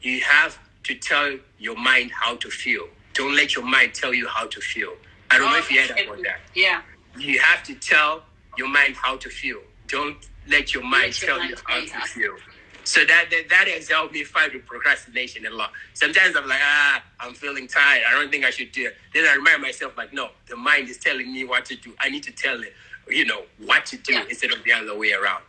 [0.02, 2.86] you have to tell your mind how to feel.
[3.14, 4.94] Don't let your mind tell you how to feel.
[5.30, 6.40] I don't know if you heard about that.
[6.54, 6.82] Yeah.
[7.18, 8.22] You have to tell
[8.56, 9.58] your mind how to feel.
[9.88, 10.16] Don't
[10.48, 12.36] let your mind Let your tell mind you how to to feel.
[12.84, 15.72] So that, that that has helped me fight with procrastination a lot.
[15.94, 18.02] Sometimes I'm like, ah, I'm feeling tired.
[18.08, 18.96] I don't think I should do it.
[19.12, 21.94] Then I remind myself, like, no, the mind is telling me what to do.
[22.00, 22.72] I need to tell it,
[23.08, 24.24] you know, what to do Yeah.
[24.28, 25.42] instead of the other way around.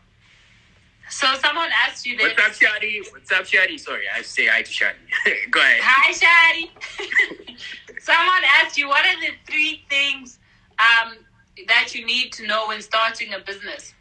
[1.12, 2.34] So someone asked you this.
[2.38, 3.02] What's up, Shadi?
[3.12, 3.80] What's up, Shadi?
[3.80, 4.94] Sorry, I say hi to Shadi.
[5.52, 5.82] Go ahead.
[5.84, 7.60] Hi, Shadi.
[8.02, 10.40] someone asked you, what are the three things
[10.80, 11.18] um,
[11.68, 13.94] that you need to know when starting a business?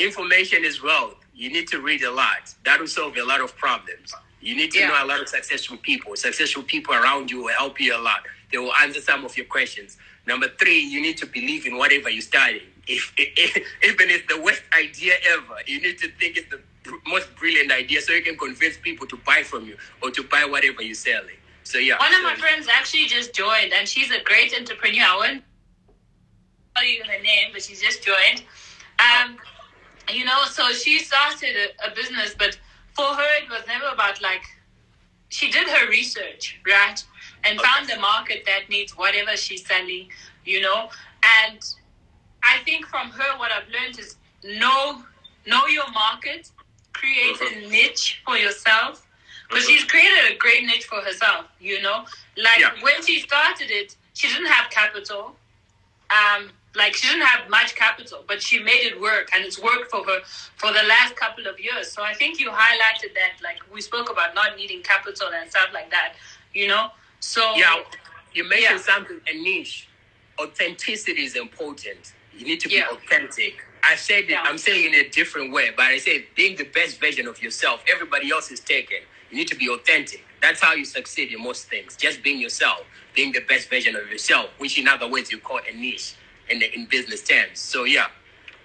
[0.00, 1.16] Information is wealth.
[1.32, 2.52] You need to read a lot.
[2.64, 4.12] That will solve a lot of problems.
[4.40, 4.88] You need to Yeah.
[4.88, 6.16] know a lot of successful people.
[6.16, 8.24] Successful people around you will help you a lot.
[8.50, 9.96] They will answer some of your questions.
[10.26, 12.66] Number three, you need to believe in whatever you're studying.
[12.86, 16.60] If, if even if the worst idea ever, you need to think it's the
[17.06, 20.44] most brilliant idea, so you can convince people to buy from you or to buy
[20.44, 21.36] whatever you're selling.
[21.62, 21.98] So yeah.
[21.98, 25.02] One of my friends actually just joined, and she's a great entrepreneur.
[25.02, 25.44] I won't
[26.76, 28.44] tell you her name, but she's just joined.
[28.98, 29.38] Um,
[30.12, 32.58] you know, so she started a, a business, but
[32.92, 34.42] for her, it was never about like
[35.30, 37.02] she did her research, right,
[37.44, 37.66] and Okay.
[37.68, 40.10] found a market that needs whatever she's selling.
[40.44, 40.90] You know,
[41.42, 41.58] and
[42.44, 45.02] I think from her, what I've learned is know
[45.46, 46.50] know your market,
[46.92, 49.06] create a niche for yourself.
[49.48, 52.06] Because she's created a great niche for herself, you know.
[52.36, 52.72] Like Yeah.
[52.82, 55.36] when she started it, she didn't have capital.
[56.10, 59.90] Um, like she didn't have much capital, but she made it work, and it's worked
[59.90, 60.20] for her
[60.56, 61.90] for the last couple of years.
[61.92, 65.70] So I think you highlighted that, like we spoke about not needing capital and stuff
[65.74, 66.14] like that,
[66.54, 66.88] you know.
[67.20, 67.82] So Yeah,
[68.34, 68.94] you mentioned Yeah.
[68.94, 69.88] something a niche.
[70.40, 72.12] Authenticity is important.
[72.38, 73.56] You need to be authentic.
[73.82, 74.42] I said it, Yeah.
[74.42, 77.42] I'm saying it in a different way, but I say being the best version of
[77.42, 77.84] yourself.
[77.92, 78.98] Everybody else is taken.
[79.30, 80.24] You need to be authentic.
[80.42, 81.96] That's how you succeed in most things.
[81.96, 82.82] Just being yourself,
[83.14, 86.14] being the best version of yourself, which in other words you call a niche
[86.50, 87.60] in the, in business terms.
[87.60, 88.06] So yeah.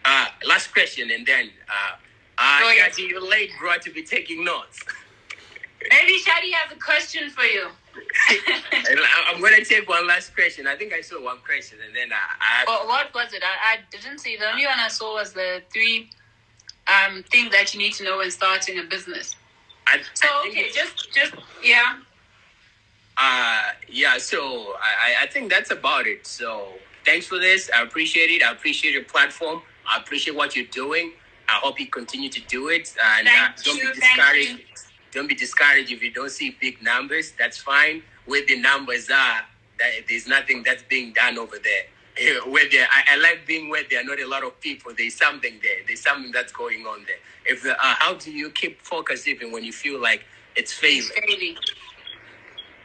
[0.06, 1.96] Uh, last question, and then uh,
[2.38, 2.94] uh, ahead.
[2.94, 4.80] Shadi, you're late, bro, to be taking notes.
[5.90, 7.68] maybe Shadi has a question for you.
[9.28, 10.68] I'm gonna take one last question.
[10.68, 13.44] I think I saw one question, and then I, I Well, what was it?
[13.44, 14.38] I, I didn't see.
[14.38, 16.10] The only one I saw was the three
[16.88, 19.36] um, things that you need to know when starting a business.
[19.88, 21.34] I, So I okay, just just
[21.64, 21.98] yeah.
[23.18, 24.18] uh, yeah.
[24.18, 26.26] So I, I- I think that's about it.
[26.28, 26.74] So
[27.06, 27.70] thanks for this.
[27.76, 28.44] I appreciate it.
[28.44, 29.62] I appreciate your platform.
[29.90, 31.14] I appreciate what you're doing.
[31.48, 32.94] I hope you continue to do it.
[33.18, 34.60] And uh, don't you, be discouraged.
[35.12, 37.34] Don't be discouraged if you don't see big numbers.
[37.38, 38.04] That's fine.
[38.26, 39.42] Where the numbers are,
[39.80, 42.44] that, there's nothing that's being done over there.
[42.46, 44.92] Where there, I, I, like being where there are not a lot of people.
[44.98, 45.78] There's something there.
[45.88, 47.16] There's something that's going on there.
[47.46, 51.56] If uh, how do you keep focus even when you feel like it's failing?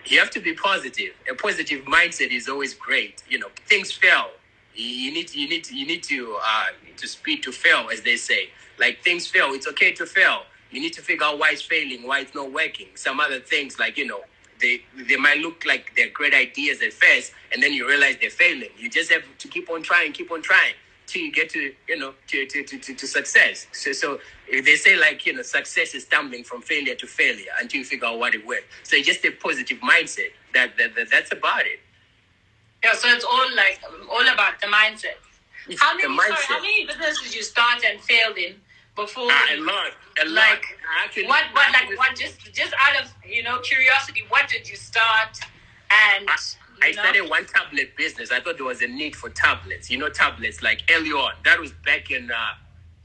[0.07, 1.15] You have to be positive.
[1.29, 3.25] A positive mindset is always great.
[3.29, 4.29] You know, things fail
[4.75, 6.67] you need you need you need to uh,
[6.97, 8.51] to speed to fail, as they say.
[8.79, 10.43] Like things fail, it's okay to fail.
[10.75, 12.89] You need to figure out why it's failing, why it's not working.
[12.97, 14.23] Some other things, like you know,
[14.61, 18.31] they they might look like they're great ideas at first, and then you realize they're
[18.31, 18.71] failing.
[18.77, 20.75] You just have to keep on trying, keep on trying
[21.07, 23.69] till you get to you know to to, to, to, to success.
[23.71, 24.19] So so
[24.49, 27.85] if they say like you know success is stumbling from failure to failure until you
[27.85, 28.65] figure out what it works.
[28.83, 30.33] So just a positive mindset.
[30.55, 31.81] That, that, that that's about it.
[32.83, 35.19] Yeah, so it's all like all about the mindset.
[35.69, 36.37] It's how many mindset.
[36.37, 38.55] Sorry, how many businesses you start and failed in
[38.95, 39.31] before?
[39.31, 39.91] Uh, a lot,
[40.23, 40.35] a lot.
[40.35, 40.65] Like
[41.05, 42.17] actually, what, what, like, what?
[42.17, 45.39] Just, just out of you know curiosity, what did you start?
[45.91, 46.37] And I,
[46.83, 48.33] I started one tablet business.
[48.33, 49.91] I thought there was a need for tablets.
[49.91, 51.33] You know, tablets like early on.
[51.45, 52.55] That was back in uh,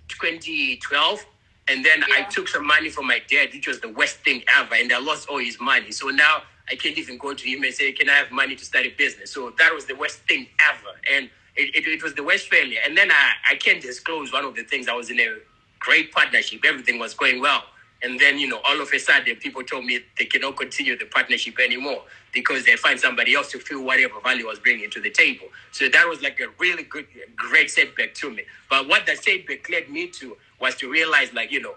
[0.07, 1.25] 2012.
[1.67, 2.15] And then yeah.
[2.17, 4.97] I took some money from my dad, which was the worst thing ever, and I
[4.97, 5.91] lost all his money.
[5.91, 8.65] So now I can't even go to him and say, Can I have money to
[8.65, 9.31] start a business?
[9.31, 10.97] So that was the worst thing ever.
[11.13, 12.79] And it, it, it was the worst failure.
[12.83, 14.87] And then I, I can't disclose one of the things.
[14.87, 15.37] I was in a
[15.79, 17.63] great partnership, everything was going well.
[18.01, 21.05] And then, you know, all of a sudden, people told me they cannot continue the
[21.05, 22.03] partnership anymore
[22.33, 25.47] because they find somebody else to fill whatever value I was bringing to the table.
[25.71, 28.43] So that was like a really good, great setback to me.
[28.69, 31.75] But what that setback led me to was to realize, like, you know,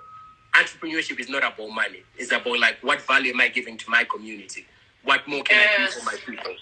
[0.54, 2.04] entrepreneurship is not about money.
[2.16, 4.66] It's about, like, what value am I giving to my community?
[5.04, 5.80] what more can yes.
[5.80, 6.54] I do for my people?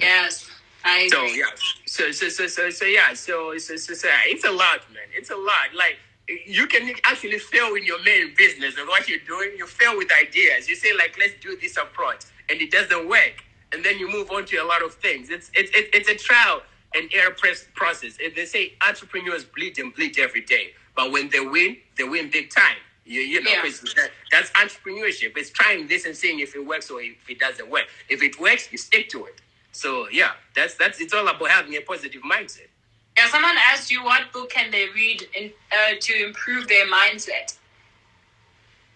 [0.00, 0.50] Yes.
[0.84, 1.44] I so yeah,
[1.86, 5.06] so so so so so yeah, so so, so so it's a lot, man.
[5.14, 5.72] It's a lot.
[5.76, 5.96] Like
[6.28, 9.50] you can actually fail in your main business and what you're doing.
[9.56, 10.68] You fail with ideas.
[10.68, 14.30] You say like, let's do this approach, and it doesn't work, and then you move
[14.30, 15.30] on to a lot of things.
[15.30, 16.62] It's it's it's a trial
[16.94, 17.34] and error
[17.74, 18.18] process.
[18.36, 22.50] They say entrepreneurs bleed and bleed every day, but when they win, they win big
[22.50, 22.76] time.
[23.04, 23.62] You, you know, yeah.
[23.96, 25.36] that, that's entrepreneurship.
[25.36, 27.86] It's trying this and seeing if it works or if it doesn't work.
[28.08, 29.40] If it works, you stick to it.
[29.72, 32.68] So yeah, that's that's it's all about having a positive mindset.
[33.16, 37.56] Yeah, someone asked you what book can they read in, uh, to improve their mindset.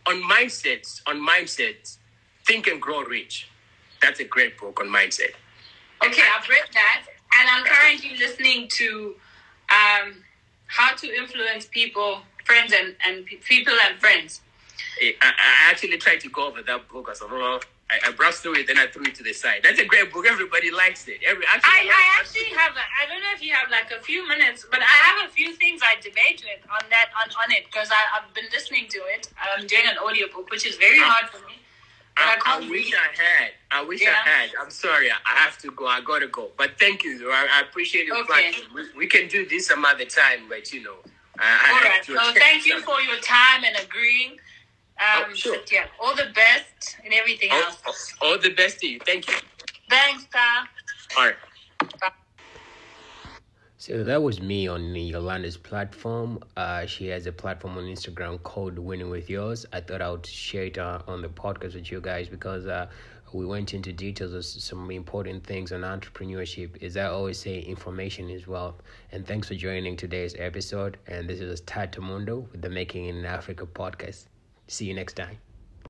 [0.06, 1.98] On mindsets, on mindsets,
[2.46, 3.48] Think and Grow Rich.
[4.00, 5.32] That's a great book on mindset.
[6.04, 7.02] Okay, I've read that,
[7.40, 9.16] and I'm currently listening to
[9.70, 10.14] um,
[10.66, 14.40] How to Influence People friends and, and people and friends.
[15.02, 17.08] I, I actually tried to go over that book.
[17.10, 19.60] as said, oh, I, I browsed through it, then I threw it to the side.
[19.62, 20.26] That's a great book.
[20.26, 21.20] Everybody likes it.
[21.26, 22.74] Every actually, I, I actually have.
[22.74, 25.32] A, I don't know if you have like a few minutes, but I have a
[25.32, 28.98] few things I debate with on that on, on it because I've been listening to
[29.14, 29.30] it.
[29.38, 31.10] I'm doing an audiobook, which is very ah.
[31.10, 31.54] hard for me.
[32.16, 33.50] I, I, I, wish I had.
[33.70, 34.14] I wish yeah.
[34.24, 34.50] I had.
[34.60, 35.10] I'm sorry.
[35.10, 35.86] I have to go.
[35.86, 36.50] I gotta go.
[36.56, 37.30] But thank you.
[37.30, 38.52] I, I appreciate your okay.
[38.74, 40.96] We, we, can do this some other time, but you know.
[41.38, 42.00] All right.
[42.04, 44.38] So thank you for your time and agreeing.
[44.98, 45.56] Um, oh, sure.
[45.70, 48.14] yeah, all the best and everything all, else.
[48.22, 48.98] All the best to you.
[49.04, 49.34] Thank you.
[49.90, 50.68] Thanks, Ta.
[51.18, 51.36] All right.
[52.00, 52.10] Bye.
[53.78, 56.40] So that was me on Yolanda's platform.
[56.56, 59.64] Uh, she has a platform on Instagram called Winning with Yours.
[59.72, 62.88] I thought I would share it uh, on the podcast with you guys because uh,
[63.32, 66.82] we went into details of some important things on entrepreneurship.
[66.82, 68.82] As I always say, information is wealth.
[69.12, 70.96] And thanks for joining today's episode.
[71.06, 74.24] And this is Tato Mundo with the Making in Africa podcast.
[74.68, 75.45] See you next time.